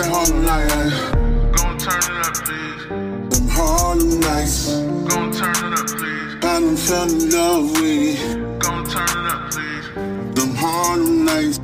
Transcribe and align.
that 0.00 0.10
Harlem 0.10 0.44
night. 0.44 1.52
Gon' 1.56 1.78
turn 1.78 1.98
it 1.98 2.26
up, 2.26 2.34
please. 2.34 2.88
Them 2.88 3.48
Harlem 3.48 4.20
nights. 4.20 4.76
Gon' 5.08 5.32
turn 5.32 5.72
it 5.72 5.78
up, 5.78 5.86
please. 5.86 6.34
I 6.36 6.40
done 6.40 6.76
fell 6.76 7.10
in 7.10 7.30
love 7.30 7.70
with 7.72 7.84
it. 7.84 8.60
Gon' 8.60 8.84
turn 8.86 9.08
it 9.08 9.30
up, 9.30 9.50
please. 9.50 10.34
Them 10.34 10.54
Harlem 10.54 11.24
nights. 11.24 11.58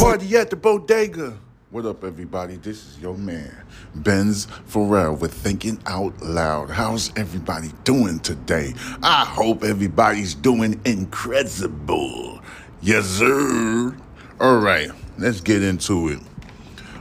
Party 0.00 0.36
at 0.36 0.50
the 0.50 0.56
bodega. 0.56 1.36
What 1.70 1.86
up, 1.86 2.04
everybody? 2.04 2.56
This 2.56 2.86
is 2.86 2.98
your 3.00 3.16
man, 3.16 3.64
Benz 3.94 4.46
Pharrell 4.68 5.18
with 5.18 5.32
Thinking 5.32 5.80
Out 5.86 6.20
Loud. 6.20 6.68
How's 6.68 7.10
everybody 7.16 7.70
doing 7.84 8.20
today? 8.20 8.74
I 9.02 9.24
hope 9.24 9.64
everybody's 9.64 10.34
doing 10.34 10.78
incredible. 10.84 12.40
Yes, 12.82 13.06
sir. 13.06 13.96
All 14.38 14.58
right, 14.58 14.90
let's 15.16 15.40
get 15.40 15.62
into 15.62 16.08
it. 16.08 16.20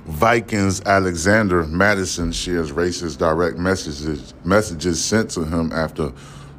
Vikings 0.05 0.81
Alexander 0.81 1.63
Mattison 1.63 2.31
shares 2.31 2.71
racist 2.71 3.19
direct 3.19 3.59
messages 3.59 4.33
messages 4.43 5.03
sent 5.03 5.29
to 5.29 5.43
him 5.43 5.71
after 5.71 6.11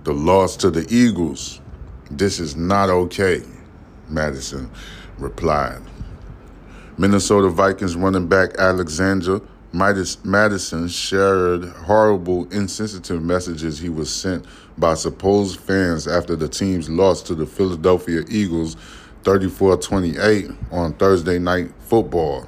the 0.05 0.13
loss 0.13 0.57
to 0.59 0.71
the 0.71 0.87
Eagles. 0.95 1.61
This 2.09 2.39
is 2.39 2.55
not 2.55 2.89
okay, 2.89 3.43
Mattison 4.09 4.71
replied. 5.19 5.83
Minnesota 6.97 7.49
Vikings 7.49 7.97
running 7.97 8.29
back 8.29 8.55
Alexander 8.59 9.41
Mattison 9.73 10.87
shared 10.87 11.65
horrible, 11.65 12.45
insensitive 12.53 13.25
messages 13.25 13.79
he 13.79 13.89
was 13.89 14.15
sent 14.15 14.45
by 14.79 14.95
supposed 14.95 15.59
fans 15.59 16.07
after 16.07 16.37
the 16.37 16.49
team's 16.49 16.89
loss 16.89 17.23
to 17.23 17.35
the 17.35 17.47
Philadelphia 17.47 18.23
Eagles 18.29 18.77
34 19.25 19.79
28 19.79 20.51
on 20.71 20.93
Thursday 20.95 21.41
Night 21.41 21.73
Football. 21.81 22.47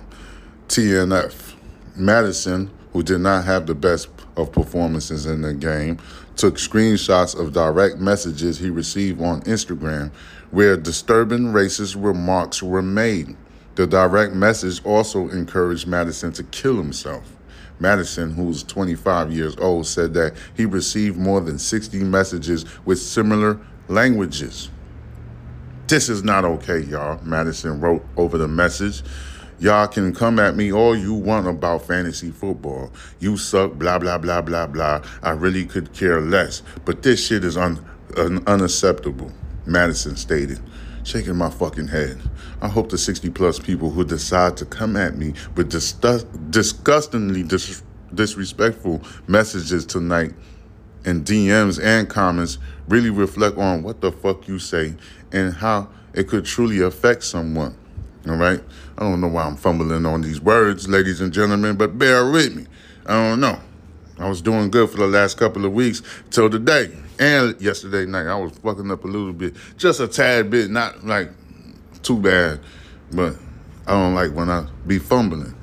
TNF. 0.68 1.54
Mattison, 1.96 2.70
who 2.92 3.02
did 3.02 3.20
not 3.20 3.44
have 3.44 3.66
the 3.66 3.74
best 3.74 4.08
of 4.36 4.50
performances 4.50 5.26
in 5.26 5.42
the 5.42 5.54
game, 5.54 5.98
took 6.36 6.56
screenshots 6.56 7.38
of 7.38 7.52
direct 7.52 7.98
messages 7.98 8.58
he 8.58 8.70
received 8.70 9.20
on 9.20 9.42
Instagram 9.42 10.10
where 10.50 10.76
disturbing 10.76 11.46
racist 11.46 11.96
remarks 12.02 12.62
were 12.62 12.82
made. 12.82 13.36
The 13.74 13.86
direct 13.86 14.34
message 14.34 14.84
also 14.84 15.28
encouraged 15.28 15.86
Mattison 15.86 16.32
to 16.34 16.44
kill 16.44 16.76
himself. 16.76 17.30
Mattison, 17.80 18.32
who's 18.32 18.62
25 18.62 19.32
years 19.32 19.56
old, 19.56 19.86
said 19.86 20.14
that 20.14 20.34
he 20.56 20.64
received 20.64 21.16
more 21.16 21.40
than 21.40 21.58
60 21.58 22.04
messages 22.04 22.64
with 22.84 23.00
similar 23.00 23.58
languages. 23.88 24.70
This 25.88 26.08
is 26.08 26.22
not 26.22 26.44
okay, 26.44 26.80
y'all, 26.80 27.20
Mattison 27.22 27.80
wrote 27.80 28.04
over 28.16 28.38
the 28.38 28.48
message. 28.48 29.02
Y'all 29.60 29.86
can 29.86 30.12
come 30.12 30.38
at 30.38 30.56
me 30.56 30.72
all 30.72 30.96
you 30.96 31.14
want 31.14 31.46
about 31.46 31.86
fantasy 31.86 32.30
football. 32.30 32.92
You 33.20 33.36
suck, 33.36 33.74
blah, 33.74 33.98
blah, 33.98 34.18
blah, 34.18 34.42
blah, 34.42 34.66
blah. 34.66 35.02
I 35.22 35.30
really 35.30 35.64
could 35.64 35.92
care 35.92 36.20
less. 36.20 36.62
But 36.84 37.02
this 37.02 37.24
shit 37.24 37.44
is 37.44 37.56
un- 37.56 37.84
un- 38.16 38.42
unacceptable, 38.46 39.30
Mattison 39.64 40.16
stated, 40.16 40.60
shaking 41.04 41.36
my 41.36 41.50
fucking 41.50 41.88
head. 41.88 42.18
I 42.60 42.68
hope 42.68 42.88
the 42.90 42.98
60 42.98 43.30
plus 43.30 43.58
people 43.58 43.90
who 43.90 44.04
decide 44.04 44.56
to 44.56 44.64
come 44.66 44.96
at 44.96 45.16
me 45.16 45.34
with 45.54 45.70
disgust- 45.70 46.26
disgustingly 46.50 47.44
dis- 47.44 47.82
disrespectful 48.14 49.02
messages 49.28 49.86
tonight 49.86 50.32
and 51.04 51.24
DMs 51.24 51.82
and 51.82 52.08
comments 52.08 52.58
really 52.88 53.10
reflect 53.10 53.56
on 53.58 53.82
what 53.82 54.00
the 54.00 54.10
fuck 54.10 54.48
you 54.48 54.58
say 54.58 54.94
and 55.32 55.52
how 55.54 55.88
it 56.12 56.28
could 56.28 56.44
truly 56.44 56.80
affect 56.80 57.22
someone. 57.24 57.76
All 58.28 58.36
right? 58.36 58.60
I 58.96 59.02
don't 59.02 59.20
know 59.20 59.28
why 59.28 59.44
I'm 59.44 59.56
fumbling 59.56 60.06
on 60.06 60.22
these 60.22 60.40
words, 60.40 60.88
ladies 60.88 61.20
and 61.20 61.32
gentlemen, 61.32 61.76
but 61.76 61.98
bear 61.98 62.30
with 62.30 62.54
me. 62.54 62.66
I 63.06 63.12
don't 63.12 63.40
know. 63.40 63.58
I 64.18 64.28
was 64.28 64.40
doing 64.40 64.70
good 64.70 64.90
for 64.90 64.98
the 64.98 65.06
last 65.06 65.36
couple 65.36 65.64
of 65.64 65.72
weeks 65.72 66.02
till 66.30 66.48
today. 66.48 66.96
And 67.18 67.60
yesterday 67.60 68.06
night, 68.06 68.26
I 68.26 68.34
was 68.36 68.52
fucking 68.58 68.90
up 68.90 69.04
a 69.04 69.06
little 69.06 69.32
bit, 69.32 69.54
just 69.76 70.00
a 70.00 70.08
tad 70.08 70.50
bit, 70.50 70.70
not 70.70 71.04
like 71.04 71.30
too 72.02 72.18
bad, 72.18 72.60
but 73.12 73.36
I 73.86 73.92
don't 73.92 74.14
like 74.14 74.32
when 74.32 74.50
I 74.50 74.66
be 74.86 74.98
fumbling. 74.98 75.54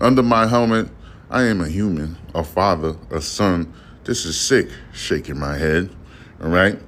Under 0.00 0.22
my 0.22 0.46
helmet, 0.46 0.88
I 1.30 1.44
am 1.44 1.60
a 1.60 1.68
human, 1.68 2.16
a 2.34 2.42
father, 2.42 2.96
a 3.10 3.20
son. 3.20 3.72
This 4.04 4.24
is 4.24 4.40
sick, 4.40 4.68
shaking 4.92 5.38
my 5.38 5.56
head. 5.56 5.90
All 6.42 6.50
right? 6.50 6.78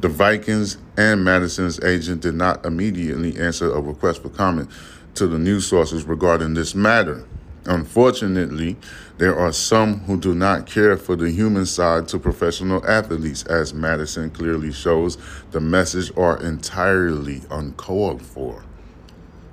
The 0.00 0.08
Vikings 0.08 0.78
and 0.96 1.22
Mattison's 1.22 1.78
agent 1.84 2.22
did 2.22 2.34
not 2.34 2.64
immediately 2.64 3.38
answer 3.38 3.70
a 3.70 3.82
request 3.82 4.22
for 4.22 4.30
comment 4.30 4.70
to 5.16 5.26
the 5.26 5.38
news 5.38 5.66
sources 5.66 6.04
regarding 6.04 6.54
this 6.54 6.74
matter. 6.74 7.26
Unfortunately, 7.66 8.78
there 9.18 9.38
are 9.38 9.52
some 9.52 9.98
who 10.00 10.18
do 10.18 10.34
not 10.34 10.64
care 10.64 10.96
for 10.96 11.16
the 11.16 11.30
human 11.30 11.66
side 11.66 12.08
to 12.08 12.18
professional 12.18 12.82
athletes, 12.88 13.42
as 13.42 13.74
Mattison 13.74 14.30
clearly 14.30 14.72
shows. 14.72 15.18
The 15.50 15.60
message 15.60 16.10
are 16.16 16.42
entirely 16.42 17.42
uncalled 17.50 18.22
for. 18.22 18.64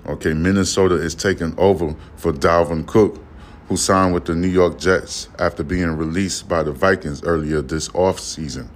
Okay, 0.05 0.33
Minnesota 0.33 0.95
is 0.95 1.13
taking 1.13 1.59
over 1.59 1.93
for 2.15 2.31
Dalvin 2.31 2.87
Cook, 2.87 3.21
who 3.67 3.75
signed 3.75 4.13
with 4.13 4.23
the 4.23 4.35
New 4.35 4.47
York 4.47 4.79
Jets 4.79 5.27
after 5.39 5.61
being 5.61 5.97
released 5.97 6.47
by 6.47 6.63
the 6.63 6.71
Vikings 6.71 7.21
earlier 7.23 7.61
this 7.61 7.89
offseason. 7.89 8.69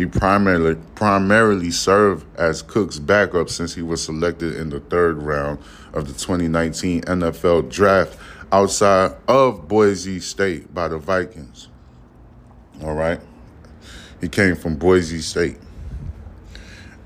He 0.00 0.06
primarily 0.06 0.76
primarily 0.94 1.70
served 1.70 2.24
as 2.38 2.62
Cook's 2.62 2.98
backup 2.98 3.50
since 3.50 3.74
he 3.74 3.82
was 3.82 4.02
selected 4.02 4.56
in 4.56 4.70
the 4.70 4.80
third 4.80 5.22
round 5.22 5.58
of 5.92 6.06
the 6.06 6.14
2019 6.14 7.02
NFL 7.02 7.70
Draft 7.70 8.18
outside 8.50 9.14
of 9.28 9.68
Boise 9.68 10.18
State 10.18 10.72
by 10.72 10.88
the 10.88 10.96
Vikings. 10.96 11.68
All 12.82 12.94
right, 12.94 13.20
he 14.22 14.28
came 14.30 14.56
from 14.56 14.76
Boise 14.76 15.20
State. 15.20 15.58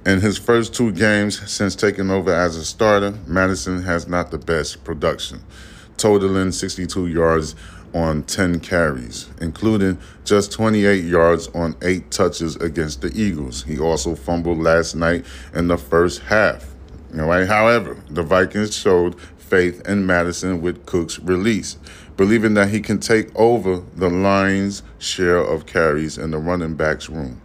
In 0.07 0.21
his 0.21 0.39
first 0.39 0.73
two 0.73 0.93
games 0.93 1.51
since 1.51 1.75
taking 1.75 2.13
over 2.13 2.33
as 2.33 2.55
a 2.55 2.65
starter, 2.65 3.19
Mattison 3.27 3.83
has 3.83 4.07
not 4.07 4.31
the 4.31 4.39
best 4.39 4.85
production, 4.85 5.43
totaling 5.97 6.53
62 6.53 7.09
yards 7.09 7.57
on 7.95 8.25
10 8.25 8.61
carries, 8.61 9.31
including 9.41 9.99
just 10.25 10.53
28 10.53 11.05
yards 11.05 11.49
on 11.49 11.77
8 11.81 12.11
touches 12.11 12.57
against 12.57 13.01
the 13.01 13.13
Eagles. 13.15 13.63
He 13.63 13.79
also 13.79 14.15
fumbled 14.15 14.59
last 14.59 14.95
night 14.95 15.25
in 15.55 15.69
the 15.69 15.79
first 15.79 16.21
half. 16.23 16.75
All 17.17 17.27
right. 17.27 17.47
However, 17.47 17.97
the 18.11 18.25
Vikings 18.25 18.77
showed 18.77 19.19
faith 19.39 19.87
in 19.89 20.05
Mattison 20.05 20.61
with 20.61 20.85
Cook's 20.85 21.21
release, 21.21 21.79
believing 22.17 22.55
that 22.55 22.71
he 22.71 22.81
can 22.81 22.99
take 22.99 23.31
over 23.37 23.83
the 23.95 24.11
line's 24.11 24.83
share 24.99 25.39
of 25.39 25.67
carries 25.67 26.19
in 26.19 26.33
the 26.33 26.39
running 26.39 26.75
backs 26.75 27.09
room. 27.09 27.41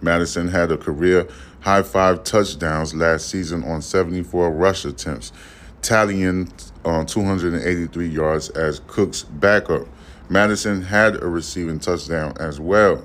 Mattison 0.00 0.48
had 0.48 0.72
a 0.72 0.78
career 0.78 1.28
high 1.60 1.82
five 1.82 2.24
touchdowns 2.24 2.94
last 2.94 3.28
season 3.28 3.62
on 3.64 3.82
74 3.82 4.50
rush 4.50 4.84
attempts, 4.84 5.32
tallying 5.80 6.50
on 6.84 7.06
283 7.06 8.08
yards 8.08 8.50
as 8.50 8.80
Cook's 8.86 9.22
backup. 9.22 9.86
Mattison 10.28 10.82
had 10.82 11.22
a 11.22 11.26
receiving 11.26 11.78
touchdown 11.78 12.34
as 12.40 12.60
well. 12.60 13.04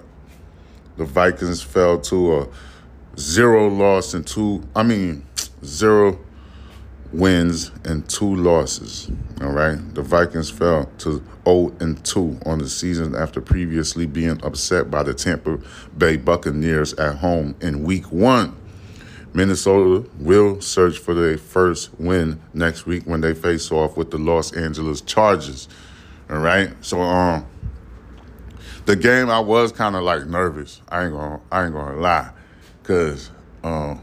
The 0.97 1.05
Vikings 1.05 1.61
fell 1.61 1.99
to 2.01 2.37
a 2.37 2.47
zero 3.19 3.67
loss 3.67 4.13
and 4.13 4.25
two, 4.25 4.63
I 4.75 4.83
mean, 4.83 5.25
zero 5.63 6.19
wins 7.11 7.71
and 7.85 8.07
two 8.09 8.35
losses. 8.35 9.09
All 9.41 9.51
right. 9.51 9.77
The 9.95 10.01
Vikings 10.01 10.49
fell 10.49 10.85
to 10.99 11.23
0 11.45 11.75
and 11.79 12.03
2 12.03 12.39
on 12.45 12.59
the 12.59 12.69
season 12.69 13.15
after 13.15 13.41
previously 13.41 14.05
being 14.05 14.43
upset 14.43 14.91
by 14.91 15.03
the 15.03 15.13
Tampa 15.13 15.59
Bay 15.97 16.17
Buccaneers 16.17 16.93
at 16.95 17.17
home 17.17 17.55
in 17.61 17.83
week 17.83 18.11
one. 18.11 18.55
Minnesota 19.37 20.09
will 20.17 20.59
search 20.61 20.97
for 20.97 21.13
their 21.13 21.37
first 21.37 21.91
win 21.99 22.41
next 22.55 22.87
week 22.87 23.03
when 23.03 23.21
they 23.21 23.35
face 23.35 23.71
off 23.71 23.95
with 23.95 24.09
the 24.09 24.17
Los 24.17 24.51
Angeles 24.51 24.99
Chargers. 25.01 25.69
All 26.27 26.39
right. 26.39 26.73
So 26.81 26.99
um 27.01 27.45
the 28.87 28.95
game 28.95 29.29
I 29.29 29.39
was 29.39 29.71
kind 29.71 29.95
of 29.95 30.01
like 30.01 30.25
nervous. 30.25 30.81
I 30.89 31.03
ain't 31.03 31.13
gonna 31.13 31.39
I 31.51 31.65
ain't 31.65 31.73
gonna 31.75 32.01
lie. 32.01 32.31
Cause 32.81 33.29
um 33.63 34.01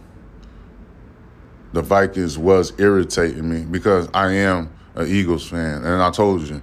the 1.72 1.82
Vikings 1.82 2.38
was 2.38 2.72
irritating 2.78 3.50
me 3.50 3.64
because 3.64 4.08
I 4.14 4.34
am 4.34 4.72
an 4.94 5.08
Eagles 5.08 5.48
fan. 5.48 5.82
And 5.82 6.00
I 6.00 6.12
told 6.12 6.42
you, 6.42 6.62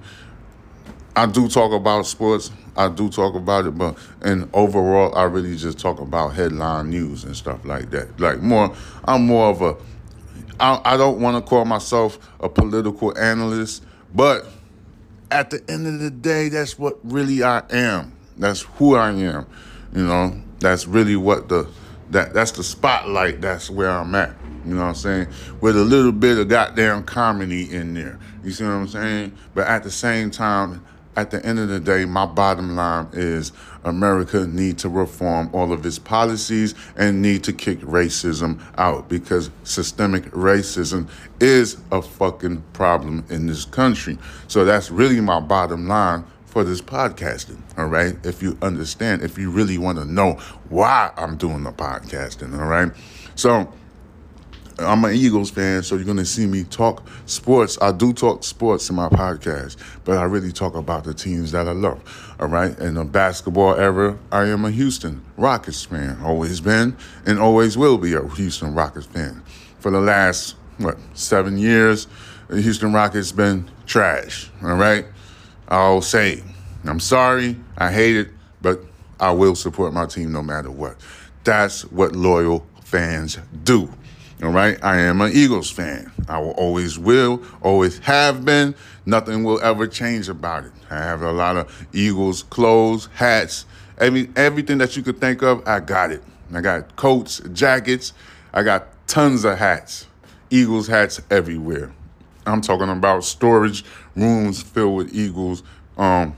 I 1.16 1.26
do 1.26 1.48
talk 1.50 1.74
about 1.74 2.06
sports. 2.06 2.52
I 2.78 2.88
do 2.88 3.10
talk 3.10 3.36
about 3.36 3.66
it, 3.66 3.78
but 3.78 3.98
and 4.22 4.50
overall, 4.54 5.14
I 5.16 5.24
really 5.24 5.56
just 5.58 5.78
talk 5.78 6.00
about 6.00 6.30
headline 6.30 6.90
news 6.90 7.26
and 7.26 7.36
stuff 7.36 7.66
like 7.66 7.90
that. 7.92 8.20
Like 8.20 8.42
more, 8.42 8.74
I'm 9.06 9.26
more 9.26 9.50
of 9.50 9.62
a. 9.62 9.76
I, 10.60 10.80
I 10.86 10.98
don't 10.98 11.20
want 11.20 11.44
to 11.44 11.48
call 11.48 11.66
myself 11.66 12.18
a 12.40 12.48
political 12.48 13.18
analyst, 13.18 13.84
but 14.14 14.46
at 15.32 15.50
the 15.50 15.62
end 15.70 15.88
of 15.88 16.00
the 16.00 16.12
day, 16.12 16.50
that's 16.50 16.80
what 16.80 17.00
really 17.04 17.44
I 17.44 17.64
am. 17.72 18.16
That's 18.38 18.62
who 18.62 18.96
I 18.96 19.10
am. 19.12 19.48
You 19.94 20.06
know, 20.06 20.42
that's 20.60 20.88
really 20.88 21.16
what 21.18 21.50
the 21.50 21.68
that 22.12 22.34
that's 22.34 22.52
the 22.52 22.64
spotlight. 22.64 23.42
That's 23.42 23.70
where 23.70 23.90
I'm 23.90 24.16
at. 24.16 24.34
You 24.66 24.76
know 24.76 24.82
what 24.82 24.90
I'm 24.90 24.96
saying? 24.96 25.28
With 25.60 25.76
a 25.76 25.84
little 25.84 26.12
bit 26.12 26.38
of 26.38 26.48
goddamn 26.48 27.04
comedy 27.04 27.74
in 27.74 27.94
there. 27.96 28.20
You 28.44 28.52
see 28.52 28.64
what 28.64 28.72
I'm 28.72 28.88
saying? 28.88 29.36
But 29.56 29.68
at 29.68 29.84
the 29.84 29.92
same 29.92 30.30
time, 30.30 30.86
at 31.16 31.32
the 31.32 31.46
end 31.46 31.60
of 31.60 31.68
the 31.68 31.80
day, 31.80 32.06
my 32.06 32.26
bottom 32.26 32.76
line 32.76 33.08
is 33.14 33.52
America 33.84 34.48
need 34.48 34.78
to 34.80 34.90
reform 34.90 35.50
all 35.54 35.74
of 35.74 35.86
its 35.86 36.00
policies 36.00 36.74
and 36.96 37.22
need 37.22 37.44
to 37.44 37.54
kick 37.54 37.80
racism 37.82 38.62
out 38.78 39.10
because 39.10 39.50
systemic 39.64 40.24
racism 40.32 41.10
is 41.40 41.78
a 41.92 42.02
fucking 42.02 42.64
problem 42.74 43.26
in 43.30 43.48
this 43.48 43.66
country. 43.66 44.18
So 44.48 44.64
that's 44.64 44.90
really 44.90 45.20
my 45.20 45.40
bottom 45.40 45.88
line 45.88 46.24
for 46.46 46.64
this 46.64 46.82
podcasting, 46.82 47.62
all 47.78 47.88
right? 47.88 48.16
If 48.26 48.44
you 48.44 48.58
understand, 48.62 49.22
if 49.22 49.38
you 49.38 49.50
really 49.50 49.78
want 49.78 49.98
to 49.98 50.06
know 50.06 50.34
why 50.70 51.12
I'm 51.18 51.38
doing 51.38 51.64
the 51.64 51.72
podcasting, 51.72 52.58
all 52.58 52.68
right? 52.68 52.92
So 53.36 53.74
I'm 54.86 55.04
an 55.06 55.14
Eagles 55.14 55.50
fan, 55.52 55.84
so 55.84 55.96
you're 55.96 56.06
gonna 56.06 56.26
see 56.26 56.48
me 56.48 56.64
talk 56.64 57.08
sports. 57.26 57.78
I 57.82 57.92
do 57.92 58.14
talk 58.14 58.44
sports 58.44 58.90
in 58.90 58.96
my 58.96 59.10
podcast, 59.10 59.78
but 60.04 60.18
I 60.18 60.24
really 60.24 60.52
talk 60.52 60.76
about 60.76 61.04
the 61.04 61.14
teams 61.14 61.52
that 61.52 61.68
I 61.68 61.72
love. 61.72 62.36
All 62.40 62.48
right. 62.48 62.78
In 62.80 62.96
the 62.96 63.06
basketball 63.06 63.76
era, 63.76 64.18
I 64.32 64.46
am 64.46 64.66
a 64.66 64.72
Houston 64.72 65.24
Rockets 65.38 65.86
fan. 65.86 66.20
Always 66.24 66.60
been 66.60 66.96
and 67.26 67.40
always 67.40 67.78
will 67.78 67.98
be 67.98 68.14
a 68.14 68.28
Houston 68.28 68.74
Rockets 68.74 69.06
fan. 69.06 69.44
For 69.80 69.92
the 69.92 70.02
last 70.02 70.56
what 70.78 70.98
seven 71.14 71.58
years, 71.58 72.08
the 72.48 72.62
Houston 72.62 72.94
Rockets 72.94 73.32
been 73.32 73.70
trash. 73.86 74.50
All 74.64 74.76
right. 74.76 75.06
I'll 75.68 76.02
say, 76.02 76.44
I'm 76.84 77.00
sorry, 77.00 77.56
I 77.78 77.92
hate 77.92 78.18
it, 78.18 78.30
but 78.62 78.82
I 79.20 79.32
will 79.32 79.56
support 79.56 79.94
my 79.94 80.06
team 80.06 80.32
no 80.32 80.42
matter 80.42 80.70
what. 80.70 80.98
That's 81.44 81.84
what 81.86 82.16
loyal 82.16 82.68
fans 82.84 83.40
do. 83.64 83.90
All 84.44 84.50
right, 84.50 84.84
I 84.84 85.02
am 85.02 85.22
an 85.22 85.32
Eagles 85.36 85.70
fan. 85.70 86.12
I 86.28 86.40
will 86.40 86.52
always 86.52 86.98
will, 86.98 87.44
always 87.62 88.00
have 88.00 88.44
been. 88.44 88.74
Nothing 89.06 89.44
will 89.44 89.62
ever 89.62 89.86
change 89.86 90.30
about 90.30 90.66
it. 90.66 90.72
I 90.90 90.96
have 90.96 91.22
a 91.22 91.32
lot 91.32 91.58
of 91.58 91.88
Eagles 91.94 92.42
clothes, 92.42 93.08
hats, 93.14 93.66
every, 94.00 94.32
everything 94.36 94.80
that 94.80 94.98
you 94.98 95.04
could 95.04 95.22
think 95.22 95.44
of. 95.44 95.68
I 95.68 95.80
got 95.80 96.12
it. 96.12 96.24
I 96.52 96.62
got 96.62 96.96
coats, 96.96 97.40
jackets. 97.54 98.14
I 98.52 98.64
got 98.64 98.88
tons 99.08 99.46
of 99.46 99.60
hats, 99.60 100.08
Eagles 100.50 100.88
hats 100.88 101.22
everywhere. 101.30 101.94
I'm 102.48 102.62
talking 102.62 102.90
about 102.90 103.24
storage 103.24 103.86
rooms 104.16 104.60
filled 104.60 104.96
with 104.96 105.14
Eagles. 105.14 105.62
Um, 105.98 106.36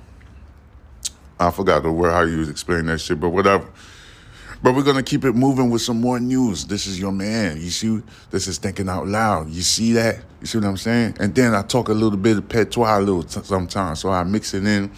I 1.40 1.52
forgot 1.52 1.84
the 1.84 1.92
word 1.92 2.12
how 2.12 2.24
you 2.24 2.50
explain 2.50 2.88
that 2.88 3.00
shit, 3.00 3.22
but 3.22 3.30
whatever. 3.30 3.66
But 4.64 4.76
we're 4.76 4.84
gonna 4.84 5.04
keep 5.04 5.26
it 5.26 5.34
moving 5.34 5.70
with 5.70 5.82
some 5.82 6.00
more 6.00 6.22
news. 6.22 6.66
This 6.66 6.88
is 6.88 6.98
your 6.98 7.12
man. 7.12 7.58
You 7.58 7.70
see, 7.70 8.02
this 8.32 8.48
is 8.48 8.58
thinking 8.58 8.88
out 8.88 9.06
loud. 9.08 9.50
You 9.50 9.62
see 9.62 9.92
that? 9.92 10.24
You 10.40 10.48
see 10.48 10.58
what 10.58 10.68
I'm 10.68 10.78
saying? 10.78 11.18
And 11.20 11.36
then 11.36 11.54
I 11.54 11.64
talk 11.64 11.90
a 11.90 11.94
little 11.94 12.18
bit 12.18 12.38
of 12.38 12.48
patois 12.48 13.00
a 13.00 13.02
little 13.02 13.24
t- 13.24 13.42
sometimes, 13.44 14.00
so 14.00 14.10
I 14.10 14.24
mix 14.24 14.54
it 14.54 14.66
in 14.66 14.90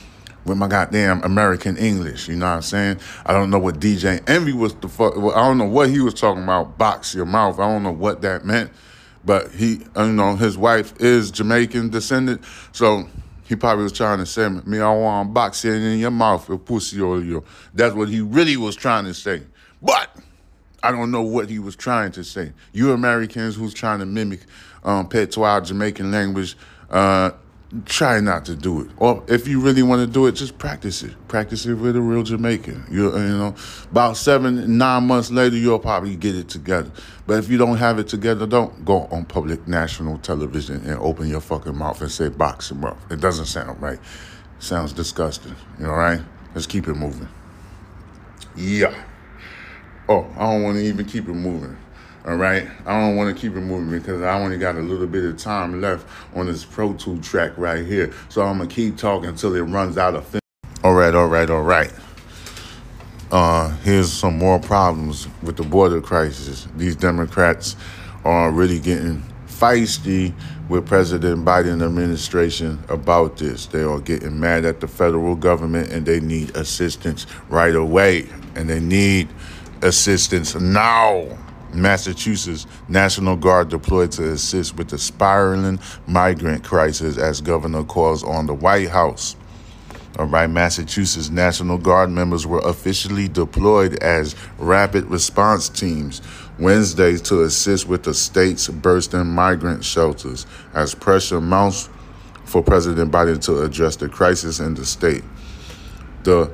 with 0.45 0.59
my 0.59 0.67
goddamn 0.67 1.23
American 1.23 1.77
English. 1.77 2.27
You 2.27 2.35
know 2.35 2.45
what 2.45 2.57
I'm 2.57 2.61
saying? 2.61 2.99
I 3.25 3.33
don't 3.33 3.49
know 3.49 3.57
what 3.57 3.79
DJ 3.79 4.21
Envy 4.29 4.53
was 4.53 4.75
the 4.75 4.87
fuck. 4.87 5.17
I 5.17 5.47
don't 5.47 5.57
know 5.57 5.65
what 5.65 5.89
he 5.89 5.99
was 5.99 6.13
talking 6.13 6.43
about. 6.43 6.77
Box 6.77 7.15
your 7.15 7.25
mouth. 7.25 7.59
I 7.59 7.67
don't 7.67 7.81
know 7.81 7.91
what 7.91 8.21
that 8.21 8.45
meant. 8.45 8.71
But 9.25 9.51
he, 9.51 9.79
you 9.97 10.11
know, 10.13 10.35
his 10.35 10.59
wife 10.59 10.93
is 10.99 11.31
Jamaican 11.31 11.89
descendant, 11.89 12.43
so 12.71 13.07
he 13.45 13.55
probably 13.55 13.85
was 13.85 13.93
trying 13.93 14.19
to 14.19 14.27
say, 14.27 14.47
"Me, 14.47 14.79
I 14.79 14.93
want 14.93 15.33
boxing 15.33 15.73
in 15.73 15.97
your 15.97 16.11
mouth, 16.11 16.47
your 16.47 16.59
pussy 16.59 17.01
or 17.01 17.19
your." 17.19 17.43
That's 17.73 17.95
what 17.95 18.09
he 18.09 18.21
really 18.21 18.57
was 18.57 18.75
trying 18.75 19.05
to 19.05 19.13
say. 19.15 19.41
But 19.85 20.09
I 20.81 20.91
don't 20.91 21.11
know 21.11 21.21
what 21.21 21.49
he 21.49 21.59
was 21.59 21.75
trying 21.75 22.11
to 22.13 22.23
say. 22.23 22.51
You 22.73 22.91
Americans 22.91 23.55
who's 23.55 23.73
trying 23.73 23.99
to 23.99 24.05
mimic 24.05 24.41
um, 24.83 25.07
patois 25.07 25.61
Jamaican 25.61 26.11
language, 26.11 26.57
uh, 26.89 27.31
try 27.85 28.19
not 28.19 28.45
to 28.45 28.55
do 28.55 28.81
it. 28.81 28.89
Or 28.97 29.23
if 29.27 29.47
you 29.47 29.59
really 29.59 29.83
want 29.83 30.01
to 30.01 30.11
do 30.11 30.27
it, 30.27 30.33
just 30.33 30.57
practice 30.57 31.03
it. 31.03 31.13
Practice 31.27 31.65
it 31.65 31.75
with 31.75 31.95
a 31.95 32.01
real 32.01 32.23
Jamaican. 32.23 32.85
You, 32.89 33.15
you 33.15 33.37
know, 33.37 33.55
about 33.91 34.17
seven, 34.17 34.77
nine 34.77 35.05
months 35.05 35.29
later, 35.29 35.55
you'll 35.55 35.79
probably 35.79 36.15
get 36.15 36.35
it 36.35 36.49
together. 36.49 36.91
But 37.27 37.39
if 37.39 37.49
you 37.49 37.57
don't 37.57 37.77
have 37.77 37.99
it 37.99 38.07
together, 38.07 38.47
don't 38.47 38.85
go 38.85 39.07
on 39.11 39.25
public 39.25 39.67
national 39.67 40.17
television 40.19 40.77
and 40.85 40.99
open 40.99 41.27
your 41.27 41.41
fucking 41.41 41.77
mouth 41.77 42.01
and 42.01 42.11
say 42.11 42.29
box 42.29 42.71
him 42.71 42.85
up. 42.85 42.97
It 43.11 43.19
doesn't 43.19 43.45
sound 43.45 43.81
right. 43.81 43.99
Sounds 44.59 44.93
disgusting. 44.93 45.55
You 45.77 45.85
know, 45.85 45.93
right? 45.93 46.21
Let's 46.53 46.67
keep 46.67 46.87
it 46.87 46.95
moving. 46.95 47.27
Yeah. 48.55 48.95
Oh, 50.07 50.27
I 50.37 50.51
don't 50.51 50.61
want 50.61 50.77
to 50.77 50.83
even 50.83 51.05
keep 51.05 51.27
it 51.27 51.33
moving. 51.33 51.77
All 52.25 52.35
right, 52.35 52.67
I 52.85 52.99
don't 52.99 53.15
want 53.15 53.35
to 53.35 53.39
keep 53.39 53.55
it 53.55 53.61
moving 53.61 53.99
because 53.99 54.21
I 54.21 54.39
only 54.39 54.57
got 54.57 54.75
a 54.75 54.79
little 54.79 55.07
bit 55.07 55.23
of 55.25 55.37
time 55.37 55.81
left 55.81 56.07
on 56.35 56.47
this 56.47 56.65
Pro 56.65 56.93
Tool 56.93 57.19
track 57.19 57.57
right 57.57 57.85
here. 57.85 58.13
So 58.29 58.41
I'm 58.41 58.57
gonna 58.57 58.69
keep 58.69 58.97
talking 58.97 59.29
until 59.29 59.55
it 59.55 59.61
runs 59.61 59.97
out 59.97 60.15
of. 60.15 60.25
Fin- 60.27 60.39
all 60.83 60.93
right, 60.93 61.13
all 61.13 61.27
right, 61.27 61.49
all 61.49 61.63
right. 61.63 61.91
Uh, 63.31 63.69
here's 63.77 64.11
some 64.11 64.37
more 64.37 64.59
problems 64.59 65.27
with 65.41 65.57
the 65.57 65.63
border 65.63 66.01
crisis. 66.01 66.67
These 66.75 66.95
Democrats 66.95 67.75
are 68.23 68.51
really 68.51 68.79
getting 68.79 69.23
feisty 69.47 70.33
with 70.69 70.85
President 70.87 71.45
Biden 71.45 71.83
administration 71.83 72.83
about 72.89 73.37
this. 73.37 73.67
They 73.67 73.83
are 73.83 73.99
getting 73.99 74.39
mad 74.39 74.65
at 74.65 74.79
the 74.79 74.87
federal 74.87 75.35
government 75.35 75.91
and 75.91 76.05
they 76.05 76.19
need 76.19 76.55
assistance 76.55 77.25
right 77.49 77.75
away. 77.75 78.27
And 78.55 78.69
they 78.69 78.79
need 78.79 79.29
assistance 79.85 80.55
now. 80.55 81.27
Massachusetts 81.73 82.65
National 82.87 83.35
Guard 83.35 83.69
deployed 83.69 84.11
to 84.13 84.31
assist 84.31 84.77
with 84.77 84.89
the 84.89 84.97
spiraling 84.97 85.79
migrant 86.07 86.63
crisis 86.63 87.17
as 87.17 87.41
governor 87.41 87.83
calls 87.83 88.23
on 88.23 88.47
the 88.47 88.53
White 88.53 88.89
House. 88.89 89.35
All 90.17 90.25
right, 90.25 90.49
Massachusetts 90.49 91.29
National 91.29 91.77
Guard 91.77 92.09
members 92.09 92.47
were 92.47 92.59
officially 92.59 93.27
deployed 93.27 94.01
as 94.01 94.35
rapid 94.57 95.03
response 95.05 95.67
teams 95.67 96.21
Wednesday 96.57 97.17
to 97.17 97.43
assist 97.43 97.87
with 97.87 98.03
the 98.03 98.13
state's 98.13 98.69
bursting 98.69 99.27
migrant 99.27 99.83
shelters 99.83 100.45
as 100.73 100.95
pressure 100.95 101.41
mounts 101.41 101.89
for 102.45 102.63
President 102.63 103.11
Biden 103.11 103.43
to 103.43 103.63
address 103.63 103.97
the 103.97 104.07
crisis 104.07 104.61
in 104.61 104.75
the 104.75 104.85
state. 104.85 105.23
The 106.23 106.49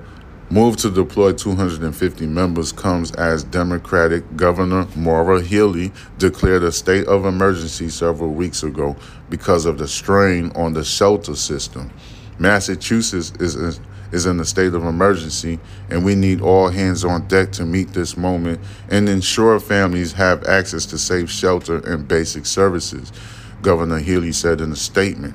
Move 0.52 0.76
to 0.76 0.92
deploy 0.92 1.32
250 1.32 2.28
members 2.28 2.74
comes 2.74 3.12
as 3.12 3.42
Democratic 3.46 4.36
Governor 4.36 4.86
Maura 4.98 5.42
Healey 5.42 5.94
declared 6.18 6.64
a 6.64 6.74
state 6.74 7.08
of 7.08 7.26
emergency 7.26 7.88
several 7.88 8.32
weeks 8.32 8.62
ago 8.62 8.98
because 9.30 9.66
of 9.66 9.78
the 9.78 9.88
strain 9.88 10.52
on 10.54 10.74
the 10.74 10.84
shelter 10.84 11.38
system. 11.38 11.90
Massachusetts 12.38 13.32
is 13.40 13.80
is 14.12 14.26
in 14.26 14.42
a 14.42 14.46
state 14.46 14.74
of 14.74 14.84
emergency, 14.84 15.58
and 15.90 16.04
we 16.04 16.16
need 16.16 16.42
all 16.42 16.68
hands 16.68 17.06
on 17.06 17.26
deck 17.28 17.54
to 17.54 17.66
meet 17.66 17.94
this 17.94 18.18
moment 18.18 18.60
and 18.90 19.08
ensure 19.08 19.58
families 19.58 20.12
have 20.12 20.44
access 20.44 20.86
to 20.88 20.98
safe 20.98 21.30
shelter 21.32 21.78
and 21.90 22.10
basic 22.10 22.46
services, 22.46 23.14
Governor 23.62 24.00
Healey 24.00 24.34
said 24.34 24.60
in 24.60 24.74
a 24.74 24.76
statement. 24.76 25.34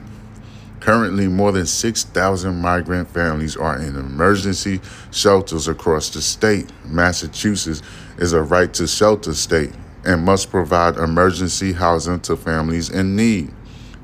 Currently, 0.86 1.26
more 1.26 1.50
than 1.50 1.66
6,000 1.66 2.62
migrant 2.62 3.10
families 3.10 3.56
are 3.56 3.76
in 3.76 3.96
emergency 3.96 4.80
shelters 5.10 5.66
across 5.66 6.10
the 6.10 6.22
state. 6.22 6.70
Massachusetts 6.84 7.82
is 8.18 8.32
a 8.32 8.40
right 8.40 8.72
to 8.74 8.86
shelter 8.86 9.34
state 9.34 9.72
and 10.04 10.24
must 10.24 10.48
provide 10.48 10.96
emergency 10.96 11.72
housing 11.72 12.20
to 12.20 12.36
families 12.36 12.88
in 12.88 13.16
need. 13.16 13.52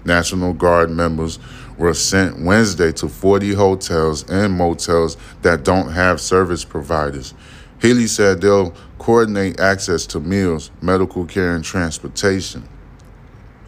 National 0.05 0.53
Guard 0.53 0.91
members 0.91 1.39
were 1.79 1.95
sent 1.95 2.45
Wednesday 2.45 2.91
to 2.91 3.09
40 3.09 3.55
hotels 3.55 4.29
and 4.29 4.53
motels 4.53 5.17
that 5.43 5.62
don't 5.62 5.93
have 5.93 6.21
service 6.21 6.65
providers. 6.65 7.33
Healey 7.81 8.09
said 8.09 8.41
they'll 8.41 8.75
coordinate 8.99 9.61
access 9.61 10.05
to 10.07 10.19
meals, 10.19 10.73
medical 10.81 11.27
care, 11.27 11.55
and 11.55 11.62
transportation. 11.62 12.69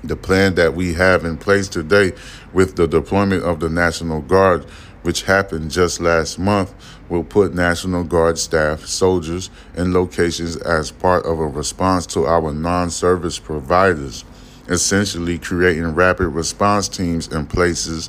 The 0.03 0.17
plan 0.17 0.57
that 0.57 0.75
we 0.75 0.93
have 0.95 1.25
in 1.25 1.39
place 1.39 1.67
today 1.67 2.13
with 2.55 2.77
the 2.77 2.87
deployment 2.87 3.43
of 3.43 3.61
the 3.61 3.69
National 3.69 4.23
Guard, 4.23 4.65
which 5.03 5.25
happened 5.25 5.71
just 5.71 6.01
last 6.01 6.39
month, 6.39 6.73
will 7.11 7.25
put 7.25 7.55
National 7.55 8.05
Guard 8.05 8.39
staff, 8.39 8.87
soldiers, 8.87 9.51
in 9.77 9.93
locations 9.93 10.57
as 10.57 10.91
part 10.91 11.27
of 11.27 11.39
a 11.39 11.47
response 11.47 12.07
to 12.07 12.25
our 12.25 12.55
non 12.55 12.89
service 12.89 13.39
providers, 13.39 14.25
essentially 14.69 15.39
creating 15.39 15.95
rapid 15.95 16.29
response 16.29 16.89
teams 16.89 17.29
in 17.29 17.45
places 17.45 18.09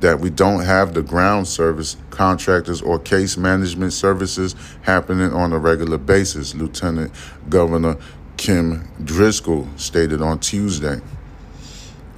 that 0.00 0.20
we 0.20 0.28
don't 0.28 0.64
have 0.64 0.92
the 0.92 1.02
ground 1.02 1.48
service 1.48 1.96
contractors 2.10 2.82
or 2.82 2.98
case 2.98 3.38
management 3.38 3.92
services 3.92 4.54
happening 4.82 5.32
on 5.32 5.52
a 5.52 5.58
regular 5.58 5.96
basis, 5.96 6.54
Lieutenant 6.54 7.10
Governor 7.48 7.96
Kim 8.36 8.86
Driscoll 9.02 9.68
stated 9.76 10.20
on 10.20 10.40
Tuesday. 10.40 11.00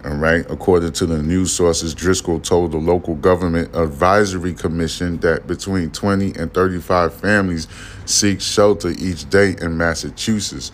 All 0.07 0.15
right. 0.15 0.49
According 0.49 0.93
to 0.93 1.07
the 1.07 1.21
news 1.21 1.53
sources, 1.53 1.93
Driscoll 1.93 2.39
told 2.39 2.71
the 2.71 2.77
local 2.77 3.17
government 3.17 3.75
advisory 3.75 4.55
commission 4.55 5.19
that 5.19 5.49
between 5.49 5.91
20 5.91 6.35
and 6.37 6.55
35 6.55 7.13
families 7.13 7.67
seek 8.05 8.41
shelter 8.41 8.91
each 8.91 9.29
day 9.31 9.57
in 9.61 9.77
Massachusetts, 9.77 10.71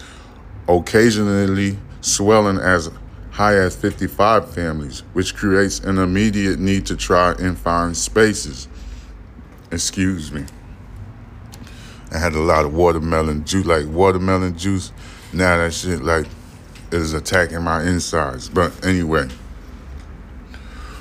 occasionally 0.68 1.78
swelling 2.02 2.58
as 2.58 2.90
high 3.30 3.54
as 3.54 3.74
55 3.74 4.52
families, 4.52 5.00
which 5.14 5.34
creates 5.34 5.80
an 5.80 5.96
immediate 5.96 6.58
need 6.58 6.84
to 6.84 6.94
try 6.94 7.32
and 7.32 7.56
find 7.56 7.96
spaces. 7.96 8.68
Excuse 9.70 10.30
me. 10.30 10.44
I 12.10 12.18
had 12.18 12.34
a 12.34 12.40
lot 12.40 12.66
of 12.66 12.74
watermelon 12.74 13.46
juice, 13.46 13.64
like 13.64 13.86
watermelon 13.86 14.58
juice. 14.58 14.92
Now 15.32 15.56
that 15.56 15.72
shit, 15.72 16.02
like, 16.02 16.26
is 16.92 17.14
attacking 17.14 17.62
my 17.62 17.82
insides. 17.82 18.48
But 18.48 18.84
anyway, 18.84 19.28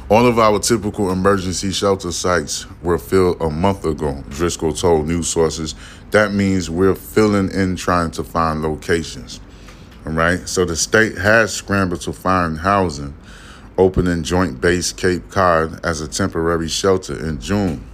all 0.10 0.26
of 0.26 0.40
our 0.40 0.60
typical 0.60 1.12
emergency 1.12 1.72
shelter 1.72 2.12
sites 2.12 2.66
were 2.82 2.98
filled 2.98 3.42
a 3.42 3.50
month 3.50 3.86
ago, 3.86 4.24
Driscoll 4.30 4.74
told 4.74 5.08
news 5.08 5.28
sources. 5.28 5.76
That 6.12 6.34
means 6.34 6.70
we're 6.70 6.96
filling 6.96 7.50
in 7.52 7.78
trying 7.78 8.12
to 8.12 8.24
find 8.24 8.62
locations. 8.62 9.40
All 10.06 10.12
right. 10.12 10.48
So 10.50 10.66
the 10.66 10.76
state 10.76 11.18
has 11.18 11.54
scrambled 11.54 12.02
to 12.02 12.14
find 12.14 12.58
housing, 12.58 13.14
opening 13.78 14.24
Joint 14.24 14.60
Base 14.60 14.92
Cape 14.92 15.30
Cod 15.30 15.80
as 15.86 16.02
a 16.02 16.08
temporary 16.08 16.68
shelter 16.68 17.18
in 17.26 17.40
June. 17.40 17.88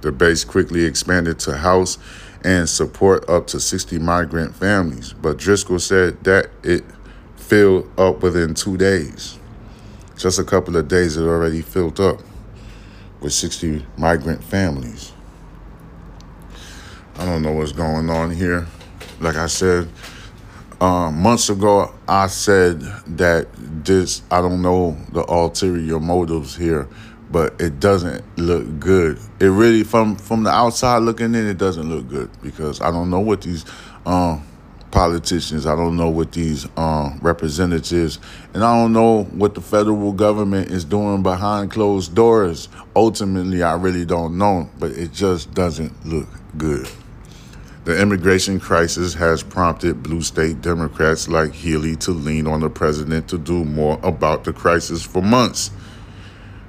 The 0.00 0.10
base 0.10 0.44
quickly 0.44 0.84
expanded 0.84 1.38
to 1.40 1.58
house 1.58 1.98
and 2.42 2.68
support 2.68 3.28
up 3.30 3.46
to 3.48 3.60
60 3.60 4.00
migrant 4.00 4.56
families, 4.56 5.12
but 5.12 5.36
Driscoll 5.36 5.78
said 5.78 6.24
that 6.24 6.50
it 6.64 6.84
filled 7.42 7.90
up 7.98 8.22
within 8.22 8.54
two 8.54 8.76
days. 8.76 9.38
Just 10.16 10.38
a 10.38 10.44
couple 10.44 10.76
of 10.76 10.88
days, 10.88 11.16
it 11.16 11.22
already 11.22 11.62
filled 11.62 12.00
up 12.00 12.20
with 13.20 13.32
60 13.32 13.84
migrant 13.96 14.42
families. 14.42 15.12
I 17.16 17.24
don't 17.24 17.42
know 17.42 17.52
what's 17.52 17.72
going 17.72 18.08
on 18.08 18.30
here. 18.30 18.66
Like 19.20 19.36
I 19.36 19.46
said, 19.46 19.88
uh, 20.80 21.10
months 21.10 21.48
ago, 21.48 21.94
I 22.08 22.26
said 22.26 22.80
that 23.18 23.48
this, 23.84 24.22
I 24.30 24.40
don't 24.40 24.62
know 24.62 24.96
the 25.12 25.24
ulterior 25.24 26.00
motives 26.00 26.56
here, 26.56 26.88
but 27.30 27.60
it 27.60 27.80
doesn't 27.80 28.24
look 28.38 28.80
good. 28.80 29.18
It 29.40 29.46
really, 29.46 29.84
from 29.84 30.16
from 30.16 30.42
the 30.42 30.50
outside 30.50 30.98
looking 30.98 31.34
in, 31.34 31.46
it 31.46 31.58
doesn't 31.58 31.88
look 31.88 32.08
good 32.08 32.30
because 32.42 32.80
I 32.80 32.90
don't 32.90 33.10
know 33.10 33.20
what 33.20 33.42
these 33.42 33.64
um, 34.06 34.44
politicians, 34.92 35.66
I 35.66 35.74
don't 35.74 35.96
know 35.96 36.10
what 36.10 36.30
these 36.32 36.68
um, 36.76 37.18
representatives, 37.22 38.20
and 38.54 38.62
I 38.62 38.76
don't 38.76 38.92
know 38.92 39.24
what 39.24 39.54
the 39.54 39.60
federal 39.60 40.12
government 40.12 40.70
is 40.70 40.84
doing 40.84 41.24
behind 41.24 41.72
closed 41.72 42.14
doors. 42.14 42.68
Ultimately, 42.94 43.62
I 43.64 43.74
really 43.74 44.04
don't 44.04 44.38
know, 44.38 44.70
but 44.78 44.92
it 44.92 45.12
just 45.12 45.52
doesn't 45.54 46.06
look 46.06 46.28
good. 46.56 46.88
The 47.84 48.00
immigration 48.00 48.60
crisis 48.60 49.14
has 49.14 49.42
prompted 49.42 50.04
blue 50.04 50.22
state 50.22 50.60
Democrats 50.60 51.26
like 51.26 51.52
Healey 51.52 51.96
to 51.96 52.12
lean 52.12 52.46
on 52.46 52.60
the 52.60 52.70
president 52.70 53.26
to 53.30 53.38
do 53.38 53.64
more 53.64 53.98
about 54.04 54.44
the 54.44 54.52
crisis 54.52 55.02
for 55.02 55.20
months. 55.20 55.72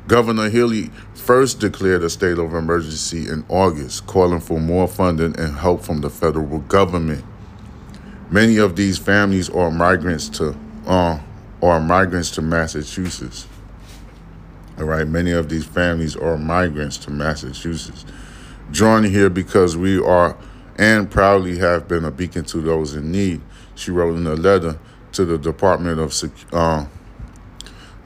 Governor 0.08 0.50
Healey 0.50 0.90
first 1.14 1.60
declared 1.60 2.04
a 2.04 2.10
state 2.10 2.40
of 2.40 2.54
emergency 2.54 3.28
in 3.30 3.46
August, 3.48 4.08
calling 4.08 4.40
for 4.40 4.60
more 4.60 4.88
funding 4.88 5.40
and 5.40 5.56
help 5.56 5.84
from 5.84 6.02
the 6.02 6.10
federal 6.10 6.60
government. 6.62 7.24
Many 8.30 8.58
of 8.58 8.76
these 8.76 8.98
families 8.98 9.50
are 9.50 9.70
migrants 9.70 10.30
to 10.30 10.56
uh, 10.88 11.20
are 11.62 11.80
migrants 11.80 12.32
to 12.32 12.42
Massachusetts. 12.42 13.48
All 14.78 14.86
right, 14.86 15.08
many 15.08 15.32
of 15.32 15.50
these 15.50 15.66
families 15.66 16.16
are 16.16 16.38
migrants 16.38 16.98
to 16.98 17.12
Massachusetts, 17.12 18.06
drawn 18.72 19.04
here 19.04 19.30
because 19.30 19.78
we 19.78 20.04
are 20.04 20.36
and 20.78 21.10
proudly 21.10 21.60
have 21.60 21.88
been 21.88 22.04
a 22.04 22.12
beacon 22.12 22.44
to 22.46 22.60
those 22.60 22.96
in 22.96 23.12
need. 23.12 23.42
She 23.76 23.92
wrote 23.92 24.16
in 24.16 24.26
a 24.26 24.34
letter 24.34 24.80
to 25.14 25.26
the 25.26 25.38
Department 25.38 26.00
of 26.00 26.12
uh, 26.52 26.86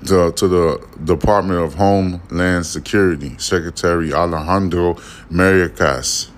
the, 0.01 0.31
to 0.33 0.47
the 0.47 0.88
Department 1.03 1.62
of 1.62 1.75
Homeland 1.75 2.65
Security, 2.65 3.38
Secretary 3.38 4.13
Alejandro 4.13 4.95
Mayorkas. 5.31 6.29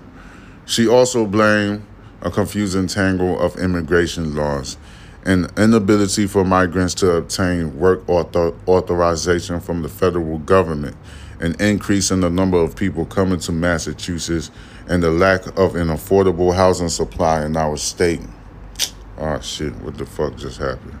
She 0.64 0.86
also 0.86 1.26
blamed 1.26 1.84
a 2.22 2.30
confusing 2.30 2.86
tangle 2.86 3.38
of 3.38 3.56
immigration 3.56 4.34
laws, 4.34 4.76
an 5.24 5.46
inability 5.56 6.26
for 6.26 6.44
migrants 6.44 6.94
to 6.94 7.10
obtain 7.12 7.78
work 7.78 8.06
author- 8.08 8.54
authorization 8.68 9.60
from 9.60 9.82
the 9.82 9.88
federal 9.88 10.38
government, 10.38 10.96
an 11.40 11.54
increase 11.60 12.10
in 12.10 12.20
the 12.20 12.30
number 12.30 12.58
of 12.58 12.76
people 12.76 13.04
coming 13.06 13.38
to 13.38 13.52
Massachusetts, 13.52 14.50
and 14.88 15.02
the 15.02 15.10
lack 15.10 15.46
of 15.58 15.76
an 15.76 15.88
affordable 15.88 16.54
housing 16.54 16.88
supply 16.88 17.44
in 17.44 17.56
our 17.56 17.76
state. 17.76 18.20
Oh 19.18 19.40
shit, 19.40 19.74
what 19.76 19.96
the 19.96 20.06
fuck 20.06 20.36
just 20.36 20.58
happened? 20.58 20.98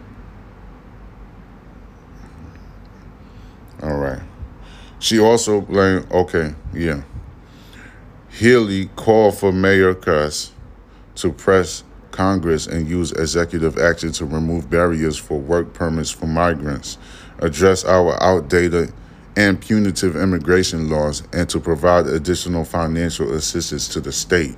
All 3.82 3.96
right. 3.96 4.20
She 4.98 5.18
also 5.18 5.62
blamed, 5.62 6.10
okay, 6.12 6.54
yeah. 6.74 7.02
Healey 8.30 8.90
called 8.94 9.38
for 9.38 9.50
Mayorkas 9.50 10.50
to 11.16 11.32
press 11.32 11.84
Congress 12.10 12.66
and 12.66 12.88
use 12.88 13.12
executive 13.12 13.78
action 13.78 14.12
to 14.12 14.24
remove 14.24 14.68
barriers 14.68 15.16
for 15.16 15.38
work 15.38 15.72
permits 15.72 16.10
for 16.10 16.26
migrants, 16.26 16.98
address 17.38 17.84
our 17.84 18.20
outdated 18.22 18.92
and 19.36 19.60
punitive 19.60 20.16
immigration 20.16 20.90
laws, 20.90 21.22
and 21.32 21.48
to 21.48 21.60
provide 21.60 22.06
additional 22.06 22.64
financial 22.64 23.32
assistance 23.32 23.88
to 23.88 24.00
the 24.00 24.12
state. 24.12 24.56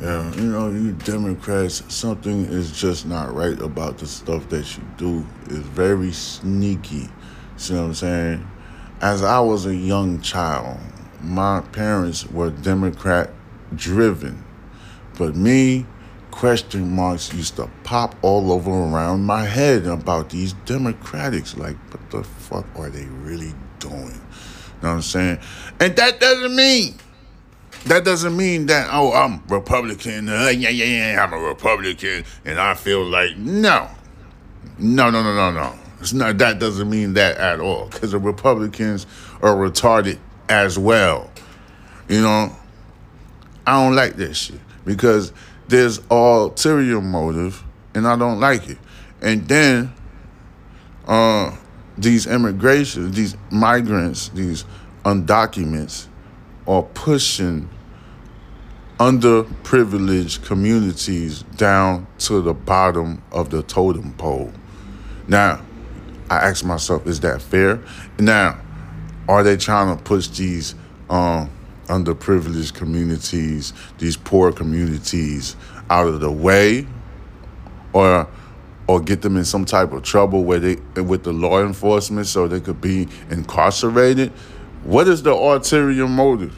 Yeah, 0.00 0.34
you 0.34 0.44
know, 0.44 0.70
you 0.70 0.92
Democrats, 0.92 1.82
something 1.88 2.44
is 2.46 2.70
just 2.70 3.06
not 3.06 3.34
right 3.34 3.58
about 3.60 3.98
the 3.98 4.06
stuff 4.06 4.48
that 4.50 4.76
you 4.76 4.82
do. 4.96 5.26
It's 5.44 5.56
very 5.56 6.12
sneaky. 6.12 7.08
See 7.56 7.74
what 7.74 7.80
I'm 7.80 7.94
saying? 7.94 8.46
As 9.00 9.22
I 9.22 9.40
was 9.40 9.66
a 9.66 9.74
young 9.74 10.20
child, 10.20 10.78
my 11.22 11.60
parents 11.72 12.26
were 12.30 12.50
Democrat 12.50 13.30
driven. 13.74 14.44
But 15.18 15.36
me, 15.36 15.86
question 16.30 16.90
marks 16.90 17.32
used 17.32 17.56
to 17.56 17.70
pop 17.84 18.14
all 18.22 18.52
over 18.52 18.70
around 18.70 19.24
my 19.24 19.44
head 19.44 19.86
about 19.86 20.30
these 20.30 20.52
Democrats. 20.64 21.56
Like, 21.56 21.76
what 21.92 22.10
the 22.10 22.24
fuck 22.24 22.66
are 22.76 22.90
they 22.90 23.06
really 23.06 23.54
doing? 23.78 23.94
You 23.96 24.82
know 24.82 24.88
what 24.88 24.88
I'm 24.88 25.02
saying? 25.02 25.38
And 25.80 25.96
that 25.96 26.20
doesn't 26.20 26.54
mean 26.54 26.94
that 27.86 28.04
doesn't 28.04 28.36
mean 28.36 28.66
that 28.66 28.88
oh 28.92 29.12
I'm 29.12 29.42
Republican. 29.48 30.28
Uh, 30.28 30.48
yeah, 30.48 30.68
yeah, 30.68 31.12
yeah. 31.12 31.24
I'm 31.24 31.32
a 31.32 31.38
Republican, 31.38 32.24
and 32.44 32.60
I 32.60 32.74
feel 32.74 33.04
like 33.04 33.36
no, 33.36 33.88
no, 34.78 35.10
no, 35.10 35.22
no, 35.22 35.34
no, 35.34 35.50
no. 35.52 35.78
It's 36.00 36.12
not. 36.12 36.38
That 36.38 36.58
doesn't 36.58 36.90
mean 36.90 37.14
that 37.14 37.38
at 37.38 37.60
all. 37.60 37.86
Because 37.86 38.12
the 38.12 38.18
Republicans 38.18 39.06
are 39.40 39.54
retarded 39.54 40.18
as 40.48 40.78
well. 40.78 41.30
You 42.08 42.22
know, 42.22 42.56
I 43.66 43.82
don't 43.82 43.96
like 43.96 44.16
that 44.16 44.34
shit 44.34 44.60
because 44.84 45.32
there's 45.68 46.00
ulterior 46.10 47.00
motive, 47.00 47.62
and 47.94 48.06
I 48.06 48.16
don't 48.16 48.38
like 48.38 48.68
it. 48.68 48.78
And 49.20 49.48
then, 49.48 49.92
uh, 51.06 51.56
these 51.98 52.26
immigration, 52.26 53.10
these 53.10 53.36
migrants, 53.50 54.28
these 54.28 54.64
undocumented, 55.04 56.06
are 56.66 56.82
pushing 56.82 57.68
underprivileged 58.98 60.44
communities 60.46 61.42
down 61.56 62.06
to 62.18 62.40
the 62.40 62.54
bottom 62.54 63.22
of 63.32 63.50
the 63.50 63.62
totem 63.62 64.12
pole. 64.14 64.52
Now, 65.28 65.64
I 66.30 66.36
ask 66.36 66.64
myself, 66.64 67.06
is 67.06 67.20
that 67.20 67.42
fair? 67.42 67.80
Now, 68.18 68.60
are 69.28 69.42
they 69.42 69.56
trying 69.56 69.96
to 69.96 70.02
push 70.02 70.28
these 70.28 70.74
um, 71.10 71.50
underprivileged 71.86 72.74
communities, 72.74 73.72
these 73.98 74.16
poor 74.16 74.52
communities, 74.52 75.56
out 75.90 76.08
of 76.08 76.20
the 76.20 76.30
way, 76.30 76.86
or 77.92 78.28
or 78.88 79.00
get 79.00 79.22
them 79.22 79.36
in 79.36 79.44
some 79.44 79.64
type 79.64 79.92
of 79.92 80.02
trouble 80.02 80.44
where 80.44 80.60
they 80.60 80.76
with 81.00 81.24
the 81.24 81.32
law 81.32 81.60
enforcement 81.60 82.26
so 82.26 82.46
they 82.46 82.60
could 82.60 82.80
be 82.80 83.08
incarcerated? 83.30 84.30
What 84.84 85.08
is 85.08 85.22
the 85.22 85.32
ulterior 85.32 86.06
motive? 86.06 86.54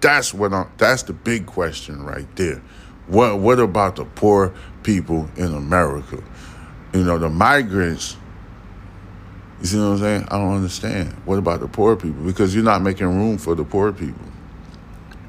That's 0.00 0.32
what 0.32 0.52
I'm, 0.52 0.70
that's 0.76 1.02
the 1.02 1.12
big 1.12 1.46
question 1.46 2.04
right 2.04 2.26
there. 2.36 2.62
What 3.06 3.38
what 3.40 3.58
about 3.58 3.96
the 3.96 4.04
poor 4.04 4.54
people 4.82 5.28
in 5.36 5.52
America? 5.54 6.22
You 6.92 7.02
know, 7.02 7.18
the 7.18 7.28
migrants. 7.28 8.16
You 9.60 9.66
see 9.66 9.78
what 9.78 9.84
I'm 9.84 9.98
saying? 9.98 10.24
I 10.30 10.38
don't 10.38 10.56
understand. 10.56 11.12
What 11.24 11.38
about 11.38 11.60
the 11.60 11.68
poor 11.68 11.96
people? 11.96 12.22
Because 12.22 12.54
you're 12.54 12.64
not 12.64 12.82
making 12.82 13.06
room 13.06 13.38
for 13.38 13.54
the 13.54 13.64
poor 13.64 13.92
people. 13.92 14.26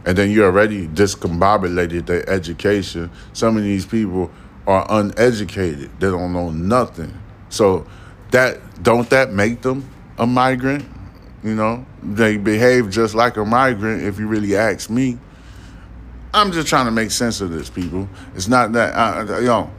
And 0.05 0.17
then 0.17 0.29
you 0.29 0.45
already 0.45 0.87
discombobulated 0.87 2.05
their 2.05 2.27
education. 2.29 3.09
Some 3.33 3.57
of 3.57 3.63
these 3.63 3.85
people 3.85 4.31
are 4.67 4.85
uneducated. 4.89 5.99
They 5.99 6.07
don't 6.07 6.31
know 6.31 6.51
nothing. 6.51 7.13
So 7.49 7.87
that 8.31 8.83
don't 8.83 9.09
that 9.09 9.31
make 9.31 9.61
them 9.61 9.89
a 10.17 10.27
migrant? 10.27 10.85
You 11.43 11.55
know, 11.55 11.85
they 12.01 12.37
behave 12.37 12.89
just 12.89 13.15
like 13.15 13.37
a 13.37 13.45
migrant. 13.45 14.03
If 14.03 14.19
you 14.19 14.27
really 14.27 14.55
ask 14.55 14.89
me, 14.89 15.17
I'm 16.33 16.51
just 16.51 16.67
trying 16.67 16.85
to 16.85 16.91
make 16.91 17.11
sense 17.11 17.41
of 17.41 17.51
this, 17.51 17.69
people. 17.69 18.09
It's 18.35 18.47
not 18.47 18.73
that 18.73 18.93
uh, 18.95 19.39
you 19.39 19.45
know. 19.45 19.71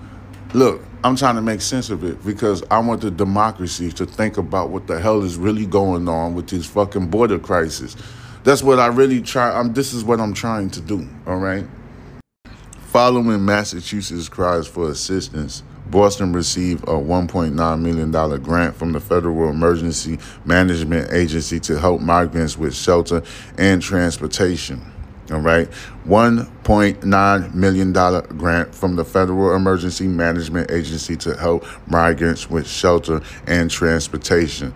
Look, 0.55 0.81
I'm 1.05 1.17
trying 1.17 1.35
to 1.35 1.43
make 1.43 1.61
sense 1.61 1.91
of 1.91 2.03
it 2.03 2.25
because 2.25 2.63
I 2.71 2.79
want 2.79 3.03
the 3.03 3.11
democracy 3.11 3.93
to 3.93 4.07
think 4.07 4.39
about 4.39 4.71
what 4.71 4.87
the 4.87 5.01
hell 5.01 5.23
is 5.23 5.37
really 5.37 5.67
going 5.67 6.09
on 6.09 6.35
with 6.35 6.49
this 6.49 6.67
fucking 6.67 7.09
border 7.09 7.39
crisis. 7.39 7.97
That's 8.47 8.63
what 8.63 8.79
I 8.79 8.87
really 8.87 9.23
try. 9.23 9.51
I'm, 9.51 9.75
this 9.75 9.93
is 9.93 10.05
what 10.05 10.21
I'm 10.21 10.33
trying 10.33 10.71
to 10.71 10.81
do. 10.81 11.09
All 11.27 11.39
right. 11.39 11.67
Following 12.93 13.45
Massachusetts 13.45 14.29
cries 14.29 14.69
for 14.69 14.89
assistance, 14.89 15.65
Boston 15.91 16.33
received 16.33 16.85
a 16.85 16.93
$1.9 16.93 17.81
million 17.81 18.43
grant 18.43 18.77
from 18.77 18.93
the 18.93 19.01
Federal 19.01 19.51
Emergency 19.51 20.21
Management 20.45 21.13
Agency 21.13 21.59
to 21.59 21.81
help 21.81 22.01
migrants 22.01 22.57
with 22.57 22.73
shelter 22.73 23.21
and 23.59 23.83
transportation. 23.83 24.81
All 25.33 25.41
right. 25.41 25.69
$1.9 26.07 27.55
million 27.55 27.93
grant 27.93 28.73
from 28.73 28.95
the 28.95 29.05
Federal 29.05 29.57
Emergency 29.57 30.07
Management 30.07 30.71
Agency 30.71 31.17
to 31.17 31.37
help 31.37 31.65
migrants 31.89 32.49
with 32.49 32.69
shelter 32.69 33.21
and 33.49 33.69
transportation. 33.73 34.73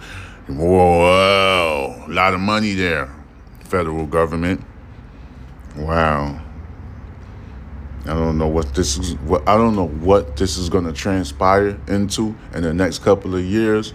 Whoa, 0.49 2.05
a 2.09 2.11
lot 2.11 2.35
of 2.35 2.41
money 2.41 2.75
there, 2.75 3.09
federal 3.71 4.05
government. 4.07 4.63
Wow. 5.77 6.43
I 8.05 8.15
don't 8.15 8.39
know 8.39 8.49
what 8.49 8.75
this 8.75 8.99
is. 8.99 9.15
What 9.19 9.49
I 9.49 9.57
don't 9.57 9.77
know 9.77 9.89
what 9.89 10.37
this 10.37 10.57
is 10.57 10.69
going 10.69 10.85
to 10.85 10.93
transpire 10.93 11.79
into 11.87 12.35
in 12.55 12.63
the 12.63 12.75
next 12.75 13.01
couple 13.01 13.35
of 13.37 13.45
years, 13.45 13.95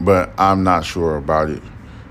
but 0.00 0.32
I'm 0.38 0.62
not 0.62 0.84
sure 0.84 1.16
about 1.16 1.48
it. 1.50 1.62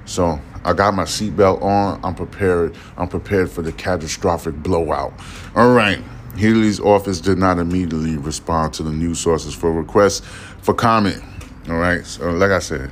So 0.06 0.40
I 0.64 0.74
got 0.74 0.94
my 0.94 1.04
seatbelt 1.04 1.62
on. 1.62 2.00
I'm 2.04 2.16
prepared. 2.16 2.76
I'm 2.98 3.08
prepared 3.08 3.52
for 3.52 3.62
the 3.62 3.72
catastrophic 3.72 4.56
blowout. 4.56 5.14
All 5.56 5.74
right. 5.74 6.00
Healey's 6.38 6.80
office 6.80 7.22
did 7.22 7.38
not 7.38 7.60
immediately 7.60 8.18
respond 8.18 8.74
to 8.74 8.84
the 8.84 8.92
news 8.92 9.20
sources 9.20 9.54
for 9.54 9.72
requests 9.72 10.26
for 10.62 10.74
comment. 10.74 11.22
All 11.70 11.78
right. 11.78 12.06
So, 12.06 12.32
like 12.32 12.52
I 12.52 12.60
said, 12.60 12.92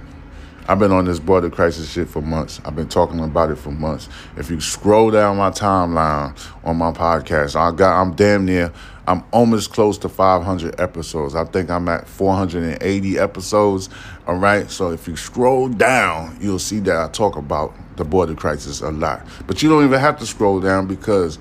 I've 0.67 0.79
been 0.79 0.91
on 0.91 1.05
this 1.05 1.19
border 1.19 1.49
crisis 1.49 1.91
shit 1.91 2.07
for 2.07 2.21
months. 2.21 2.61
I've 2.63 2.75
been 2.75 2.87
talking 2.87 3.19
about 3.19 3.51
it 3.51 3.57
for 3.57 3.71
months. 3.71 4.07
If 4.37 4.49
you 4.49 4.61
scroll 4.61 5.11
down 5.11 5.37
my 5.37 5.49
timeline 5.49 6.37
on 6.63 6.77
my 6.77 6.91
podcast, 6.91 7.55
I 7.55 7.75
got 7.75 8.01
I'm 8.01 8.15
damn 8.15 8.45
near 8.45 8.71
I'm 9.05 9.23
almost 9.31 9.73
close 9.73 9.97
to 9.99 10.09
500 10.09 10.79
episodes. 10.79 11.35
I 11.35 11.43
think 11.43 11.69
I'm 11.69 11.89
at 11.89 12.07
480 12.07 13.19
episodes. 13.19 13.89
All 14.27 14.35
right. 14.35 14.69
So 14.71 14.91
if 14.91 15.07
you 15.07 15.17
scroll 15.17 15.67
down, 15.67 16.37
you'll 16.39 16.59
see 16.59 16.79
that 16.81 16.95
I 16.95 17.09
talk 17.09 17.35
about 17.35 17.73
the 17.97 18.05
border 18.05 18.33
crisis 18.33 18.81
a 18.81 18.91
lot. 18.91 19.27
But 19.45 19.61
you 19.61 19.69
don't 19.69 19.83
even 19.83 19.99
have 19.99 20.17
to 20.19 20.25
scroll 20.25 20.61
down 20.61 20.87
because 20.87 21.37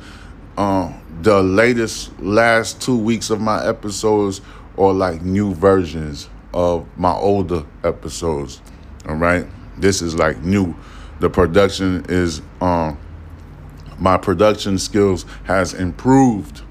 um, 0.58 1.00
the 1.22 1.42
latest 1.42 2.18
last 2.20 2.82
two 2.82 2.98
weeks 2.98 3.30
of 3.30 3.40
my 3.40 3.64
episodes 3.64 4.40
are 4.76 4.92
like 4.92 5.22
new 5.22 5.54
versions 5.54 6.28
of 6.52 6.86
my 6.98 7.12
older 7.12 7.64
episodes. 7.84 8.60
All 9.08 9.16
right. 9.16 9.46
This 9.78 10.02
is 10.02 10.14
like 10.14 10.42
new. 10.42 10.76
The 11.20 11.30
production 11.30 12.04
is 12.08 12.42
um 12.60 12.98
my 13.98 14.16
production 14.16 14.78
skills 14.78 15.24
has 15.44 15.74
improved 15.74 16.62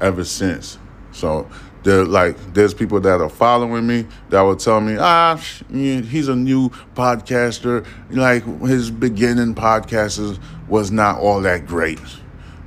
ever 0.00 0.24
since. 0.24 0.78
So 1.12 1.48
like 1.84 2.36
there's 2.52 2.74
people 2.74 3.00
that 3.00 3.20
are 3.20 3.28
following 3.28 3.86
me 3.86 4.06
that 4.30 4.40
will 4.40 4.56
tell 4.56 4.80
me, 4.80 4.96
ah, 4.98 5.36
he's 5.70 6.28
a 6.28 6.34
new 6.34 6.70
podcaster. 6.94 7.86
Like 8.10 8.44
his 8.62 8.90
beginning 8.90 9.54
podcasts 9.54 10.40
was 10.68 10.90
not 10.90 11.20
all 11.20 11.40
that 11.42 11.66
great 11.66 12.00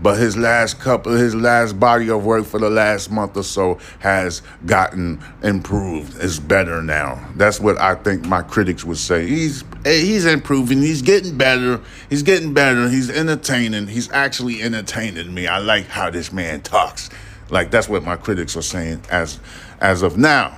but 0.01 0.17
his 0.17 0.37
last 0.37 0.79
couple 0.79 1.11
his 1.13 1.35
last 1.35 1.79
body 1.79 2.09
of 2.09 2.25
work 2.25 2.45
for 2.45 2.59
the 2.59 2.69
last 2.69 3.11
month 3.11 3.35
or 3.35 3.43
so 3.43 3.79
has 3.99 4.41
gotten 4.65 5.21
improved. 5.43 6.17
Is 6.19 6.39
better 6.39 6.81
now. 6.81 7.25
That's 7.35 7.59
what 7.59 7.79
i 7.79 7.95
think 7.95 8.25
my 8.25 8.41
critics 8.41 8.83
would 8.83 8.97
say. 8.97 9.27
He's 9.27 9.63
he's 9.83 10.25
improving. 10.25 10.81
He's 10.81 11.01
getting 11.01 11.37
better. 11.37 11.81
He's 12.09 12.23
getting 12.23 12.53
better. 12.53 12.89
He's 12.89 13.09
entertaining. 13.09 13.87
He's 13.87 14.11
actually 14.11 14.61
entertaining 14.61 15.33
me. 15.33 15.47
I 15.47 15.59
like 15.59 15.87
how 15.87 16.09
this 16.09 16.31
man 16.31 16.61
talks. 16.61 17.09
Like 17.49 17.71
that's 17.71 17.89
what 17.89 18.03
my 18.03 18.15
critics 18.15 18.55
are 18.55 18.61
saying 18.61 19.01
as 19.09 19.39
as 19.81 20.01
of 20.01 20.17
now. 20.17 20.57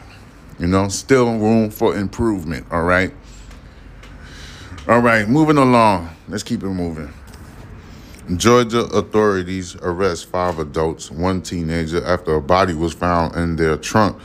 You 0.60 0.68
know 0.68 0.88
still 0.90 1.26
room 1.26 1.72
for 1.72 1.96
improvement 1.96 2.68
all 2.72 2.84
right? 2.84 3.14
All 4.88 5.00
right 5.00 5.28
moving 5.28 5.58
along. 5.58 6.10
Let's 6.28 6.44
keep 6.44 6.64
it 6.64 6.70
moving 6.70 7.12
Georgia 8.38 8.82
authorities 8.82 9.76
arrest 9.78 10.28
five 10.28 10.60
adults, 10.60 11.10
one 11.10 11.42
teenager, 11.42 12.06
after 12.06 12.36
a 12.36 12.42
body 12.42 12.76
was 12.76 12.94
found 12.94 13.36
in 13.36 13.56
their 13.56 13.76
trunk 13.78 14.22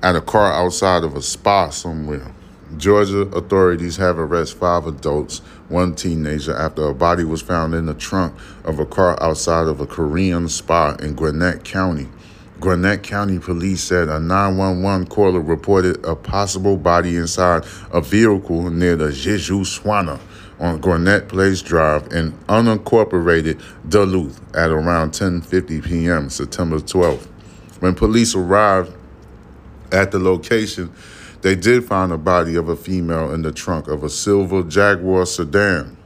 at 0.00 0.14
a 0.14 0.20
car 0.20 0.52
outside 0.52 1.02
of 1.02 1.16
a 1.16 1.22
spa 1.22 1.68
somewhere. 1.68 2.32
Georgia 2.76 3.22
authorities 3.22 3.96
have 3.96 4.16
arrested 4.16 4.58
five 4.58 4.86
adults, 4.86 5.40
one 5.68 5.92
teenager, 5.94 6.56
after 6.56 6.86
a 6.86 6.94
body 6.94 7.24
was 7.24 7.42
found 7.42 7.74
in 7.74 7.86
the 7.86 7.94
trunk 7.94 8.32
of 8.64 8.78
a 8.78 8.86
car 8.86 9.20
outside 9.20 9.66
of 9.66 9.80
a 9.80 9.86
Korean 9.86 10.48
spa 10.48 10.94
in 11.00 11.14
Gwinnett 11.14 11.64
County. 11.64 12.08
Gwinnett 12.62 13.02
County 13.02 13.40
Police 13.40 13.82
said 13.82 14.08
a 14.08 14.20
911 14.20 15.08
caller 15.08 15.40
reported 15.40 16.04
a 16.04 16.14
possible 16.14 16.76
body 16.76 17.16
inside 17.16 17.64
a 17.90 18.00
vehicle 18.00 18.70
near 18.70 18.94
the 18.94 19.08
Jeju 19.08 19.66
Swana 19.66 20.20
on 20.60 20.80
Gwinnett 20.80 21.28
Place 21.28 21.60
Drive 21.60 22.12
in 22.12 22.30
unincorporated 22.46 23.60
Duluth 23.88 24.40
at 24.54 24.70
around 24.70 25.10
10:50 25.10 25.84
p.m. 25.84 26.30
September 26.30 26.78
12th. 26.78 27.26
When 27.80 27.96
police 27.96 28.36
arrived 28.36 28.92
at 29.90 30.12
the 30.12 30.20
location, 30.20 30.92
they 31.40 31.56
did 31.56 31.84
find 31.84 32.12
the 32.12 32.16
body 32.16 32.54
of 32.54 32.68
a 32.68 32.76
female 32.76 33.34
in 33.34 33.42
the 33.42 33.50
trunk 33.50 33.88
of 33.88 34.04
a 34.04 34.08
silver 34.08 34.62
Jaguar 34.62 35.26
sedan. 35.26 35.96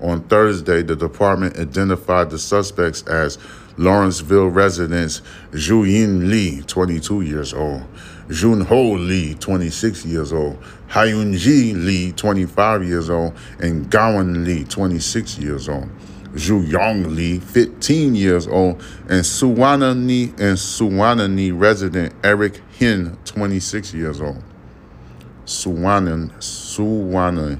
On 0.00 0.22
Thursday, 0.22 0.82
the 0.82 0.94
department 0.94 1.58
identified 1.58 2.30
the 2.30 2.38
suspects 2.38 3.02
as 3.08 3.38
Lawrenceville 3.78 4.48
residents 4.48 5.22
Zhu 5.52 5.86
Yin 5.88 6.30
Li, 6.30 6.62
22 6.62 7.20
years 7.22 7.52
old, 7.52 7.82
Jun 8.30 8.62
Ho 8.62 8.92
Lee, 8.92 9.34
26 9.34 10.06
years 10.06 10.32
old, 10.32 10.58
Hyunji 10.88 11.74
Lee, 11.74 12.12
25 12.12 12.84
years 12.84 13.10
old, 13.10 13.34
and 13.60 13.90
Gawan 13.90 14.44
Lee, 14.46 14.64
26 14.64 15.38
years 15.38 15.68
old. 15.68 15.88
Zhu 16.34 16.66
Yong 16.70 17.14
Lee, 17.16 17.38
15 17.38 18.14
years 18.14 18.46
old, 18.46 18.82
and 19.08 19.22
Suwanani 19.24 20.28
and 20.38 20.56
Suwanani 20.58 21.58
resident 21.58 22.12
Eric 22.22 22.60
Hin, 22.72 23.16
26 23.24 23.94
years 23.94 24.20
old. 24.20 24.42
Suwanan 25.46 26.30
Suwanani 26.38 27.58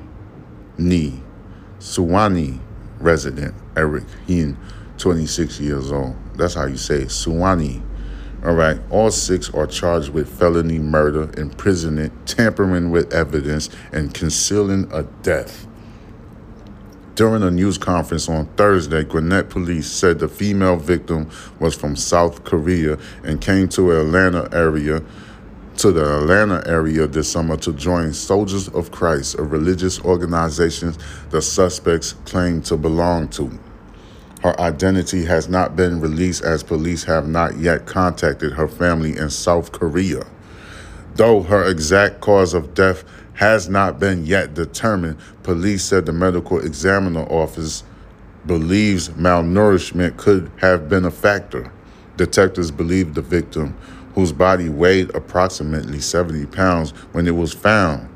Suwani 1.79 2.59
resident 2.99 3.55
Eric 3.77 4.05
Hin, 4.27 4.57
26 4.99 5.61
years 5.61 5.93
old. 5.93 6.17
That's 6.37 6.55
how 6.55 6.67
you 6.67 6.77
say 6.77 7.03
it. 7.03 7.83
All 8.45 8.55
right, 8.55 8.79
all 8.91 9.11
six 9.11 9.53
are 9.55 9.67
charged 9.67 10.11
with 10.11 10.29
felony 10.39 10.79
murder, 10.79 11.31
imprisonment, 11.41 12.13
tampering 12.27 12.91
with 12.91 13.13
evidence, 13.13 13.71
and 13.93 14.15
concealing 14.15 14.89
a 14.93 15.03
death. 15.23 15.67
During 17.17 17.43
a 17.43 17.51
news 17.51 17.79
conference 17.79 18.29
on 18.29 18.47
Thursday, 18.57 19.03
Gwinnett 19.03 19.49
police 19.49 19.91
said 19.91 20.19
the 20.19 20.29
female 20.29 20.77
victim 20.77 21.31
was 21.59 21.75
from 21.75 21.97
South 21.97 22.45
Korea 22.45 22.99
and 23.25 23.41
came 23.41 23.69
to 23.71 23.91
Atlanta 23.99 24.49
area 24.53 25.03
to 25.79 25.93
the 25.93 26.19
Atlanta 26.19 26.63
area 26.67 27.07
this 27.07 27.31
summer 27.31 27.57
to 27.59 27.73
join 27.73 28.13
Soldiers 28.13 28.69
of 28.69 28.91
Christ, 28.91 29.39
a 29.39 29.43
religious 29.43 30.01
organization 30.01 30.95
the 31.31 31.43
suspects 31.43 32.15
claim 32.25 32.63
to 32.63 32.77
belong 32.77 33.29
to. 33.29 33.59
Her 34.47 34.61
identity 34.61 35.25
has 35.25 35.49
not 35.49 35.75
been 35.75 36.01
released 36.01 36.45
as 36.45 36.63
police 36.63 37.03
have 37.03 37.27
not 37.27 37.59
yet 37.59 37.85
contacted 37.85 38.53
her 38.53 38.69
family 38.69 39.17
in 39.17 39.29
South 39.29 39.73
Korea. 39.73 40.25
Though 41.17 41.43
her 41.43 41.65
exact 41.65 42.21
cause 42.21 42.55
of 42.55 42.73
death 42.73 43.03
has 43.33 43.69
not 43.69 43.99
been 43.99 44.25
yet 44.25 44.55
determined, 44.55 45.19
police 45.43 45.83
said 45.83 46.07
the 46.07 46.13
medical 46.13 46.61
examiner 46.61 47.25
office 47.25 47.83
believes 48.47 49.09
malnourishment 49.09 50.17
could 50.17 50.49
have 50.59 50.89
been 50.89 51.05
a 51.05 51.11
factor. 51.11 51.73
Detectives 52.17 52.71
believe 52.71 53.15
the 53.15 53.23
victim, 53.23 53.77
whose 54.15 54.31
body 54.31 54.69
weighed 54.69 55.13
approximately 55.13 55.99
70 55.99 56.47
pounds 56.47 56.93
when 57.11 57.27
it 57.27 57.35
was 57.35 57.53
found, 57.53 58.09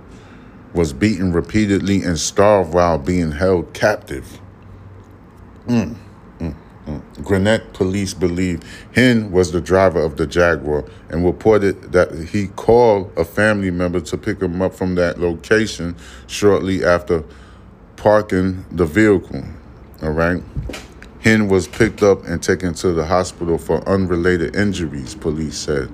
was 0.75 0.93
beaten 0.93 1.33
repeatedly 1.33 2.05
and 2.05 2.21
starved 2.21 2.73
while 2.73 2.99
being 2.99 3.33
held 3.33 3.73
captive. 3.73 4.41
Mm. 5.67 5.97
Gwinnett 7.23 7.73
police 7.73 8.15
believe 8.15 8.61
Hinn 8.95 9.31
was 9.31 9.53
the 9.53 9.61
driver 9.61 10.01
of 10.01 10.17
the 10.17 10.27
Jaguar 10.27 10.85
and 11.09 11.25
reported 11.25 11.93
that 11.93 12.29
he 12.29 12.49
called 12.49 13.13
a 13.17 13.25
family 13.25 13.71
member 13.71 14.01
to 14.01 14.17
pick 14.17 14.41
him 14.41 14.61
up 14.63 14.75
from 14.75 14.95
that 14.97 15.19
location 15.19 15.97
shortly 16.27 16.85
after 16.85 17.25
parking 17.97 18.65
the 18.71 18.87
vehicle. 18.87 19.45
All 20.03 20.11
right. 20.11 20.43
Hinn 21.23 21.49
was 21.51 21.69
picked 21.69 22.03
up 22.03 22.25
and 22.27 22.43
taken 22.43 22.73
to 22.75 22.93
the 22.93 23.05
hospital 23.05 23.59
for 23.59 23.87
unrelated 23.87 24.57
injuries, 24.57 25.15
police 25.15 25.59
said. 25.59 25.91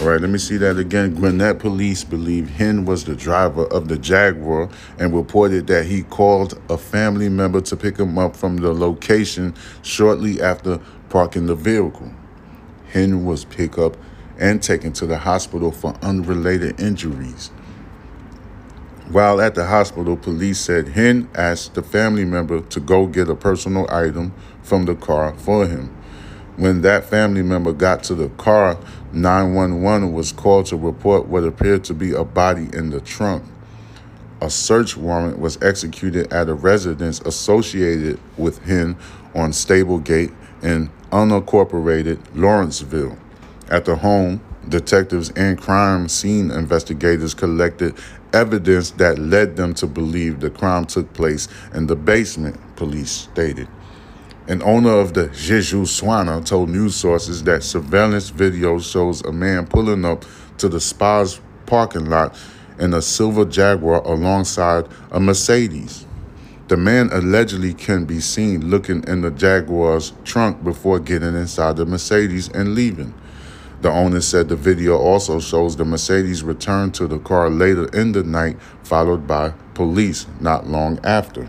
All 0.00 0.08
right, 0.08 0.20
let 0.20 0.30
me 0.30 0.38
see 0.38 0.56
that 0.56 0.78
again. 0.78 1.14
Gwinnett 1.14 1.60
police 1.60 2.02
believe 2.02 2.48
Hen 2.48 2.86
was 2.86 3.04
the 3.04 3.14
driver 3.14 3.66
of 3.66 3.86
the 3.86 3.96
Jaguar 3.96 4.68
and 4.98 5.14
reported 5.14 5.68
that 5.68 5.86
he 5.86 6.02
called 6.02 6.60
a 6.68 6.76
family 6.76 7.28
member 7.28 7.60
to 7.60 7.76
pick 7.76 7.98
him 7.98 8.18
up 8.18 8.34
from 8.34 8.56
the 8.56 8.72
location 8.72 9.54
shortly 9.82 10.40
after 10.40 10.80
parking 11.08 11.46
the 11.46 11.54
vehicle. 11.54 12.10
Hen 12.88 13.24
was 13.24 13.44
picked 13.44 13.78
up 13.78 13.96
and 14.38 14.60
taken 14.60 14.92
to 14.94 15.06
the 15.06 15.18
hospital 15.18 15.70
for 15.70 15.94
unrelated 16.02 16.80
injuries. 16.80 17.48
While 19.08 19.40
at 19.40 19.54
the 19.54 19.66
hospital, 19.66 20.16
police 20.16 20.58
said 20.58 20.88
Hen 20.88 21.28
asked 21.34 21.74
the 21.74 21.82
family 21.82 22.24
member 22.24 22.60
to 22.60 22.80
go 22.80 23.06
get 23.06 23.28
a 23.28 23.36
personal 23.36 23.86
item 23.90 24.32
from 24.62 24.86
the 24.86 24.94
car 24.94 25.34
for 25.34 25.66
him. 25.66 25.94
When 26.56 26.82
that 26.82 27.04
family 27.04 27.42
member 27.42 27.72
got 27.72 28.02
to 28.04 28.14
the 28.14 28.28
car, 28.30 28.78
911 29.12 30.12
was 30.12 30.32
called 30.32 30.66
to 30.66 30.76
report 30.76 31.26
what 31.26 31.44
appeared 31.44 31.84
to 31.84 31.94
be 31.94 32.12
a 32.12 32.24
body 32.24 32.68
in 32.74 32.90
the 32.90 33.00
trunk. 33.00 33.42
A 34.42 34.50
search 34.50 34.96
warrant 34.96 35.38
was 35.38 35.56
executed 35.62 36.30
at 36.32 36.48
a 36.48 36.54
residence 36.54 37.20
associated 37.20 38.20
with 38.36 38.60
Hinn 38.64 38.96
on 39.34 39.52
Stablegate 39.52 40.34
in 40.62 40.90
unincorporated 41.10 42.20
Lawrenceville. 42.34 43.16
At 43.70 43.86
the 43.86 43.96
home, 43.96 44.42
detectives 44.68 45.30
and 45.30 45.58
crime 45.58 46.08
scene 46.08 46.50
investigators 46.50 47.34
collected 47.34 47.94
evidence 48.32 48.90
that 48.92 49.18
led 49.18 49.56
them 49.56 49.74
to 49.74 49.86
believe 49.86 50.40
the 50.40 50.50
crime 50.50 50.84
took 50.84 51.12
place 51.14 51.48
in 51.72 51.86
the 51.86 51.96
basement, 51.96 52.58
police 52.76 53.10
stated. 53.10 53.68
An 54.48 54.60
owner 54.64 54.90
of 54.90 55.14
the 55.14 55.28
Jeju 55.28 55.86
Swana 55.86 56.44
told 56.44 56.68
news 56.68 56.96
sources 56.96 57.44
that 57.44 57.62
surveillance 57.62 58.30
video 58.30 58.80
shows 58.80 59.22
a 59.22 59.30
man 59.30 59.68
pulling 59.68 60.04
up 60.04 60.24
to 60.58 60.68
the 60.68 60.80
spa's 60.80 61.40
parking 61.66 62.06
lot 62.06 62.36
in 62.76 62.92
a 62.92 63.00
silver 63.00 63.44
Jaguar 63.44 64.02
alongside 64.02 64.88
a 65.12 65.20
Mercedes. 65.20 66.06
The 66.66 66.76
man 66.76 67.10
allegedly 67.12 67.72
can 67.72 68.04
be 68.04 68.18
seen 68.18 68.68
looking 68.68 69.04
in 69.06 69.20
the 69.20 69.30
Jaguar's 69.30 70.12
trunk 70.24 70.64
before 70.64 70.98
getting 70.98 71.36
inside 71.36 71.76
the 71.76 71.86
Mercedes 71.86 72.48
and 72.48 72.74
leaving. 72.74 73.14
The 73.82 73.92
owner 73.92 74.20
said 74.20 74.48
the 74.48 74.56
video 74.56 74.98
also 74.98 75.38
shows 75.38 75.76
the 75.76 75.84
Mercedes 75.84 76.42
return 76.42 76.90
to 76.92 77.06
the 77.06 77.20
car 77.20 77.48
later 77.48 77.86
in 77.96 78.10
the 78.10 78.24
night, 78.24 78.60
followed 78.82 79.24
by 79.24 79.50
police 79.74 80.26
not 80.40 80.66
long 80.66 80.98
after. 81.04 81.48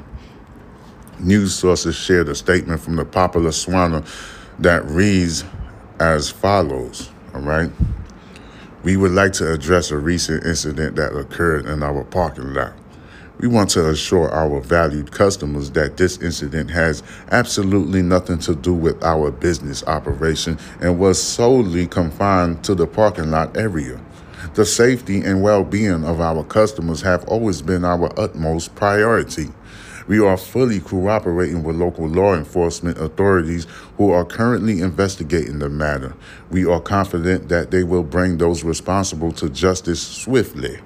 News 1.23 1.55
sources 1.55 1.95
shared 1.95 2.27
a 2.27 2.35
statement 2.35 2.81
from 2.81 2.97
the 2.97 3.05
popular 3.05 3.51
Swana 3.51 4.05
that 4.59 4.83
reads 4.83 5.45
as 6.01 6.29
follows, 6.29 7.11
all 7.33 7.39
right? 7.39 7.71
We 8.83 8.97
would 8.97 9.13
like 9.13 9.31
to 9.33 9.53
address 9.53 9.89
a 9.91 9.97
recent 9.97 10.43
incident 10.45 10.97
that 10.97 11.15
occurred 11.15 11.65
in 11.65 11.81
our 11.81 12.03
parking 12.03 12.53
lot. 12.53 12.73
We 13.37 13.47
want 13.47 13.69
to 13.69 13.89
assure 13.89 14.29
our 14.31 14.59
valued 14.59 15.13
customers 15.13 15.71
that 15.71 15.95
this 15.95 16.17
incident 16.17 16.69
has 16.71 17.03
absolutely 17.31 18.01
nothing 18.01 18.39
to 18.39 18.53
do 18.53 18.73
with 18.73 19.01
our 19.01 19.31
business 19.31 19.81
operation 19.87 20.59
and 20.81 20.99
was 20.99 21.23
solely 21.23 21.87
confined 21.87 22.65
to 22.65 22.75
the 22.75 22.85
parking 22.85 23.31
lot 23.31 23.55
area. 23.55 23.97
The 24.55 24.65
safety 24.65 25.21
and 25.21 25.41
well 25.41 25.63
being 25.63 26.03
of 26.03 26.19
our 26.19 26.43
customers 26.43 27.01
have 27.03 27.23
always 27.29 27.61
been 27.61 27.85
our 27.85 28.11
utmost 28.19 28.75
priority. 28.75 29.51
We 30.07 30.19
are 30.19 30.37
fully 30.37 30.79
cooperating 30.79 31.63
with 31.63 31.77
local 31.77 32.07
law 32.07 32.35
enforcement 32.35 32.97
authorities 32.97 33.67
who 33.97 34.11
are 34.11 34.25
currently 34.25 34.81
investigating 34.81 35.59
the 35.59 35.69
matter. 35.69 36.13
We 36.51 36.65
are 36.65 36.81
confident 36.81 37.49
that 37.49 37.71
they 37.71 37.83
will 37.83 38.03
bring 38.03 38.37
those 38.37 38.63
responsible 38.63 39.31
to 39.33 39.49
justice 39.49 40.01
swiftly. 40.01 40.79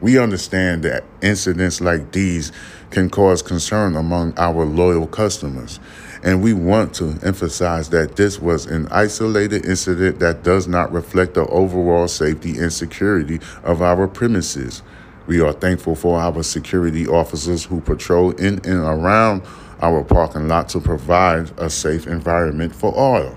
We 0.00 0.18
understand 0.18 0.82
that 0.84 1.04
incidents 1.20 1.80
like 1.80 2.12
these 2.12 2.52
can 2.90 3.10
cause 3.10 3.42
concern 3.42 3.96
among 3.96 4.32
our 4.38 4.64
loyal 4.64 5.06
customers, 5.06 5.78
and 6.22 6.42
we 6.42 6.54
want 6.54 6.94
to 6.94 7.18
emphasize 7.22 7.90
that 7.90 8.16
this 8.16 8.40
was 8.40 8.66
an 8.66 8.88
isolated 8.90 9.66
incident 9.66 10.18
that 10.20 10.42
does 10.42 10.66
not 10.66 10.90
reflect 10.92 11.34
the 11.34 11.46
overall 11.46 12.08
safety 12.08 12.58
and 12.58 12.72
security 12.72 13.40
of 13.62 13.82
our 13.82 14.08
premises. 14.08 14.82
We 15.26 15.40
are 15.40 15.52
thankful 15.52 15.94
for 15.94 16.18
our 16.18 16.42
security 16.42 17.06
officers 17.06 17.64
who 17.64 17.80
patrol 17.80 18.30
in 18.32 18.54
and 18.64 18.80
around 18.80 19.42
our 19.82 20.02
parking 20.02 20.48
lot 20.48 20.68
to 20.70 20.80
provide 20.80 21.50
a 21.58 21.70
safe 21.70 22.06
environment 22.06 22.74
for 22.74 22.92
all. 22.94 23.36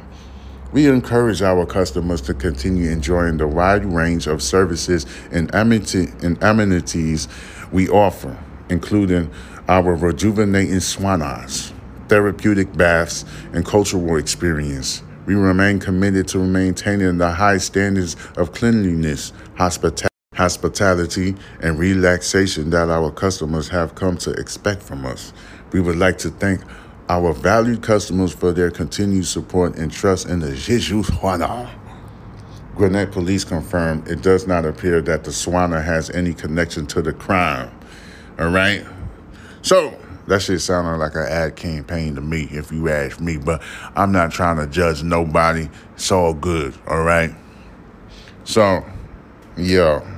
We 0.72 0.88
encourage 0.88 1.41
our 1.41 1.65
customers 1.65 2.22
to 2.22 2.34
continue 2.34 2.89
enjoying 2.89 3.38
the 3.38 3.48
wide 3.48 3.86
range 3.86 4.26
of 4.26 4.41
services 4.41 5.06
and 5.32 5.54
amenities 5.54 7.28
we 7.72 7.89
offer, 7.89 8.38
including 8.69 9.30
our 9.69 9.93
rejuvenating 9.93 10.78
swanas, 10.78 11.72
therapeutic 12.08 12.76
baths, 12.76 13.24
and 13.54 13.63
cultural 13.65 14.17
experience. 14.17 15.04
We 15.26 15.36
remain 15.36 15.80
committed 15.80 16.28
to 16.30 16.39
maintaining 16.39 17.19
the 17.19 17.32
high 17.32 17.60
standards 17.60 18.15
of 18.36 18.52
cleanliness, 18.52 19.32
hospitality, 19.56 20.12
hospitality, 20.36 21.36
and 21.62 21.78
relaxation 21.78 22.69
that 22.72 22.89
our 22.89 23.12
customers 23.12 23.67
have 23.69 23.96
come 23.96 24.17
to 24.17 24.32
expect 24.32 24.82
from 24.82 25.06
us. 25.06 25.34
We 25.72 25.80
would 25.80 25.98
like 25.98 26.17
to 26.19 26.30
thank 26.30 26.62
our 27.10 27.34
valued 27.34 27.82
customers 27.82 28.34
for 28.34 28.52
their 28.52 28.72
continued 28.72 29.26
support 29.26 29.78
and 29.78 29.91
trust 29.91 30.28
in 30.28 30.39
the 30.39 30.52
Jeju 30.52 31.04
Swana. 31.04 31.69
Gwinnett 32.76 33.12
police 33.12 33.43
confirmed 33.43 34.08
it 34.08 34.22
does 34.22 34.48
not 34.48 34.65
appear 34.65 35.02
that 35.02 35.24
the 35.24 35.32
Swana 35.32 35.84
has 35.84 36.10
any 36.10 36.34
connection 36.34 36.88
to 36.88 37.02
the 37.02 37.13
crime. 37.13 37.72
All 38.39 38.50
right? 38.50 38.84
So, 39.62 39.98
that 40.28 40.41
shit 40.41 40.62
sounded 40.62 40.98
like 40.98 41.15
an 41.15 41.28
ad 41.28 41.56
campaign 41.56 42.15
to 42.15 42.22
me, 42.22 42.48
if 42.52 42.72
you 42.72 42.89
ask 42.89 43.19
me, 43.19 43.38
but 43.38 43.62
I'm 43.96 44.12
not 44.12 44.32
trying 44.32 44.58
to 44.58 44.67
judge 44.67 45.04
nobody. 45.04 45.69
It's 45.96 46.12
all 46.12 46.34
good, 46.34 46.74
all 46.88 47.04
right? 47.04 47.32
So, 48.46 48.84
yeah. 49.58 50.12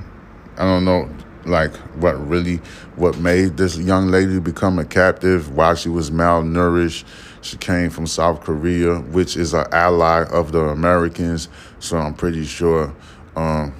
I 0.56 0.64
don't 0.64 0.84
know 0.84 1.08
like 1.44 1.74
what 2.00 2.14
really 2.28 2.56
what 2.96 3.18
made 3.18 3.56
this 3.56 3.78
young 3.78 4.08
lady 4.08 4.40
become 4.40 4.78
a 4.78 4.84
captive 4.84 5.54
why 5.54 5.74
she 5.74 5.88
was 5.88 6.10
malnourished. 6.10 7.04
She 7.40 7.56
came 7.56 7.90
from 7.90 8.06
south 8.06 8.40
korea 8.40 8.96
which 8.98 9.36
is 9.36 9.54
an 9.54 9.66
ally 9.70 10.24
of 10.24 10.50
the 10.50 10.60
americans 10.60 11.48
so 11.78 11.96
i'm 11.96 12.14
pretty 12.14 12.44
sure 12.44 12.92
um, 13.36 13.72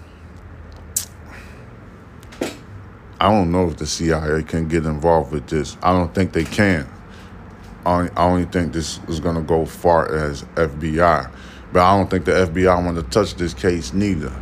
i 3.21 3.29
don't 3.29 3.51
know 3.51 3.69
if 3.69 3.77
the 3.79 3.87
cia 3.87 4.43
can 4.45 4.69
get 4.69 4.87
involved 4.87 5.33
with 5.33 5.49
this. 5.49 5.77
I 5.83 5.93
don't 5.93 6.15
think 6.15 6.33
they 6.33 6.45
can. 6.45 6.89
I 7.85 8.09
only 8.17 8.45
think 8.45 8.73
this 8.73 9.01
is 9.09 9.21
going 9.21 9.37
to 9.37 9.43
go 9.43 9.65
far 9.65 10.15
as 10.15 10.43
fbi 10.55 11.31
but 11.73 11.83
i 11.83 11.97
don't 11.97 12.11
think 12.11 12.25
the 12.25 12.33
fbi 12.33 12.85
want 12.85 12.97
to 12.97 13.03
touch 13.05 13.35
this 13.35 13.55
case 13.55 13.93
neither 13.93 14.33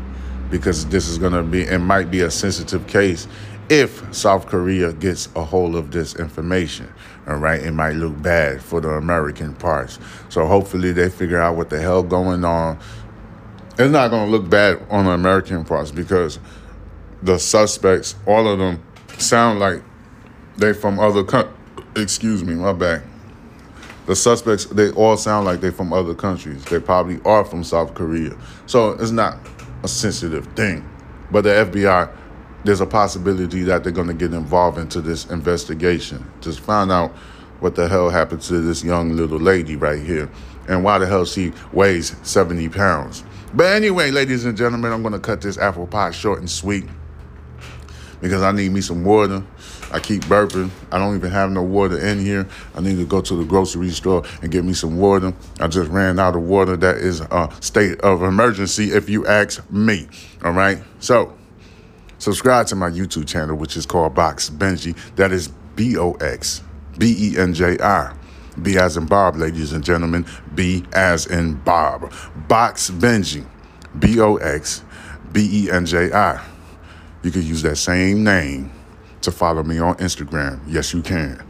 because 0.55 0.87
this 0.87 1.09
is 1.09 1.19
going 1.19 1.33
to 1.33 1.43
be, 1.43 1.63
it 1.63 1.81
might 1.81 2.13
be 2.13 2.21
a 2.21 2.31
sensitive 2.31 2.87
case 2.87 3.27
if 3.69 4.15
South 4.15 4.47
Korea 4.47 4.93
gets 4.93 5.29
a 5.35 5.43
hold 5.43 5.75
of 5.75 5.91
this 5.91 6.15
information. 6.15 6.89
All 7.27 7.39
right, 7.39 7.61
it 7.61 7.73
might 7.73 7.97
look 7.97 8.23
bad 8.23 8.63
for 8.63 8.81
the 8.81 8.91
American 8.91 9.57
parts. 9.57 9.99
So 10.29 10.47
hopefully 10.47 10.93
they 10.93 11.11
figure 11.11 11.41
out 11.41 11.57
what 11.57 11.71
the 11.71 11.81
hell 11.81 12.05
going 12.05 12.45
on. 12.45 12.79
It's 13.77 13.91
not 13.91 14.13
going 14.13 14.27
to 14.27 14.31
look 14.31 14.49
bad 14.49 14.81
on 14.91 15.07
the 15.07 15.11
American 15.11 15.65
parts 15.65 15.91
because 15.91 16.39
the 17.21 17.37
suspects, 17.37 18.15
all 18.25 18.47
of 18.47 18.61
them, 18.61 18.81
sound 19.19 19.59
like 19.59 19.83
they 20.57 20.73
from 20.73 21.01
other 21.01 21.25
countries. 21.25 21.57
Excuse 21.97 22.45
me, 22.45 22.55
my 22.55 22.73
bad. 22.73 23.03
The 24.07 24.15
suspects, 24.15 24.67
they 24.67 24.93
all 24.93 25.17
sound 25.17 25.47
like 25.47 25.61
they 25.61 25.73
from 25.73 25.93
other 25.93 26.15
countries. 26.15 26.65
They 26.67 26.79
probably 26.79 27.21
are 27.25 27.45
from 27.45 27.65
South 27.65 27.95
Korea. 27.95 28.37
So 28.67 28.91
it's 28.93 29.11
not 29.11 29.39
a 29.85 29.89
sensitive 29.89 30.47
thing. 30.55 30.89
But 31.31 31.43
the 31.43 31.51
FBI, 31.51 32.11
there's 32.65 32.81
a 32.81 32.87
possibility 32.87 33.63
that 33.65 33.85
they're 33.85 33.93
going 33.93 34.09
to 34.09 34.15
get 34.15 34.33
involved 34.33 34.79
into 34.79 35.01
this 35.01 35.27
investigation. 35.27 36.25
Just 36.41 36.61
find 36.61 36.91
out 36.91 37.13
what 37.61 37.75
the 37.75 37.89
hell 37.89 38.11
happened 38.11 38.41
to 38.43 38.61
this 38.61 38.83
young 38.83 39.15
little 39.15 39.39
lady 39.39 39.77
right 39.77 40.03
here 40.03 40.31
and 40.69 40.83
why 40.83 40.99
the 40.99 41.07
hell 41.07 41.25
she 41.25 41.53
weighs 41.73 42.17
70 42.27 42.71
pounds. 42.71 43.25
But 43.53 43.67
anyway, 43.67 44.11
ladies 44.11 44.47
and 44.47 44.57
gentlemen, 44.57 44.93
I'm 44.93 45.03
going 45.03 45.13
to 45.13 45.21
cut 45.21 45.43
this 45.43 45.59
apple 45.59 45.87
pie 45.87 46.11
short 46.11 46.41
and 46.41 46.51
sweet 46.51 46.87
because 48.21 48.43
I 48.43 48.53
need 48.53 48.73
me 48.73 48.81
some 48.81 49.05
water. 49.05 49.45
I 49.95 50.01
keep 50.01 50.23
burping. 50.25 50.71
I 50.91 50.99
don't 50.99 51.15
even 51.15 51.31
have 51.31 51.53
no 51.53 51.63
water 51.63 51.97
in 52.05 52.19
here. 52.19 52.49
I 52.75 52.81
need 52.81 52.97
to 52.97 53.07
go 53.07 53.21
to 53.21 53.37
the 53.37 53.45
grocery 53.45 53.91
store 53.91 54.25
and 54.43 54.51
get 54.51 54.65
me 54.65 54.73
some 54.73 54.99
water. 54.99 55.33
I 55.61 55.69
just 55.69 55.89
ran 55.89 56.19
out 56.19 56.35
of 56.35 56.43
water. 56.43 56.77
That 56.77 56.97
is 56.97 57.21
a 57.21 57.49
state 57.61 58.01
of 58.01 58.25
emergency, 58.25 58.91
if 58.91 59.09
you 59.09 59.25
ask 59.25 59.71
me. 59.71 60.09
All 60.43 60.51
right. 60.51 60.83
So, 60.99 61.33
subscribe 62.19 62.67
to 62.67 62.75
my 62.75 62.91
YouTube 62.91 63.29
channel, 63.29 63.57
which 63.57 63.77
is 63.77 63.87
called 63.87 64.17
Box 64.17 64.51
Benji. 64.51 64.97
That 65.15 65.31
is 65.31 65.47
B 65.77 65.97
O 65.97 66.15
X 66.15 66.61
B 66.99 67.15
E 67.17 67.39
N 67.39 67.55
J 67.55 67.79
I. 67.79 68.17
B 68.61 68.77
as 68.77 68.97
in 68.97 69.07
Bob, 69.07 69.37
ladies 69.37 69.73
and 69.73 69.85
gentlemen. 69.85 70.27
B 70.57 70.85
as 70.93 71.27
in 71.27 71.55
Bob. 71.61 72.13
Box 72.49 72.91
Benji. 72.91 73.47
B 73.97 74.19
O 74.19 74.39
X 74.39 74.83
B 75.31 75.67
E 75.67 75.71
N 75.71 75.87
J 75.87 76.11
I. 76.13 76.45
You 77.23 77.31
can 77.31 77.43
use 77.43 77.63
that 77.63 77.77
same 77.77 78.25
name 78.25 78.73
to 79.25 79.33
follow 79.33 79.63
me 79.63 79.79
on 79.79 79.97
Instagram. 79.97 80.61
Yes, 80.67 80.95
you 80.95 81.03
can. 81.03 81.45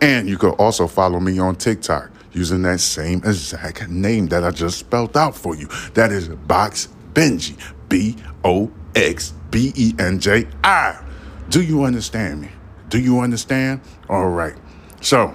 And 0.00 0.28
you 0.28 0.38
can 0.38 0.50
also 0.50 0.86
follow 0.86 1.20
me 1.20 1.38
on 1.38 1.56
TikTok 1.56 2.10
using 2.32 2.62
that 2.62 2.80
same 2.80 3.18
exact 3.18 3.88
name 3.88 4.26
that 4.28 4.44
I 4.44 4.50
just 4.50 4.78
spelled 4.78 5.16
out 5.16 5.34
for 5.36 5.56
you. 5.56 5.68
That 5.94 6.12
is 6.12 6.28
Box 6.28 6.88
Benji. 7.12 7.56
B 7.88 8.16
O 8.44 8.70
X 8.94 9.32
B 9.50 9.72
E 9.74 9.94
N 9.98 10.18
J 10.18 10.46
I. 10.62 11.02
Do 11.48 11.62
you 11.62 11.84
understand 11.84 12.42
me? 12.42 12.50
Do 12.88 12.98
you 12.98 13.20
understand? 13.20 13.80
All 14.08 14.28
right. 14.28 14.54
So, 15.00 15.34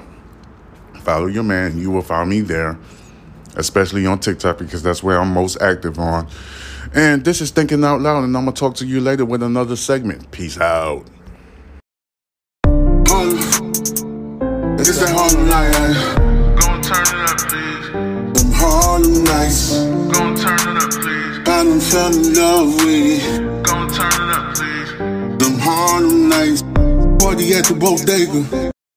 follow 1.01 1.27
your 1.27 1.43
man. 1.43 1.79
You 1.79 1.91
will 1.91 2.01
find 2.01 2.29
me 2.29 2.41
there, 2.41 2.77
especially 3.55 4.05
on 4.05 4.19
TikTok 4.19 4.57
because 4.57 4.83
that's 4.83 5.01
where 5.01 5.19
I'm 5.19 5.33
most 5.33 5.61
active 5.61 5.97
on. 5.99 6.27
And 6.93 7.25
this 7.25 7.41
is 7.41 7.49
Thinking 7.49 7.83
Out 7.83 8.01
Loud, 8.01 8.23
and 8.23 8.37
I'm 8.37 8.43
going 8.43 8.53
to 8.53 8.59
talk 8.59 8.75
to 8.75 8.85
you 8.85 9.01
later 9.01 9.25
with 9.25 9.41
another 9.41 9.75
segment. 9.75 10.29
Peace 10.31 10.59
out. 10.59 11.07
It's 14.85 14.99
that 14.99 15.15
Harlem 15.15 15.47
night. 15.47 15.73
Eh? 15.75 15.93
Gon' 16.59 16.81
turn 16.81 17.07
it 17.07 17.29
up, 17.29 17.37
please. 17.47 17.87
Them 18.35 18.51
Harlem 18.51 19.23
nights. 19.23 19.71
Gon' 20.11 20.35
turn 20.35 20.59
it 20.59 20.83
up, 20.83 20.91
please. 20.91 21.39
I 21.39 21.63
done 21.63 21.79
fell 21.79 22.13
in 22.13 22.33
love 22.33 22.75
with 22.75 23.23
it. 23.23 23.63
Gon' 23.63 23.89
turn 23.93 24.11
it 24.11 24.35
up, 24.35 24.55
please. 24.55 24.91
Them 25.39 25.59
Harlem 25.59 26.27
nights. 26.27 26.63
Party 27.23 27.53
at 27.53 27.63
the 27.63 27.77
bodega. 27.79 28.72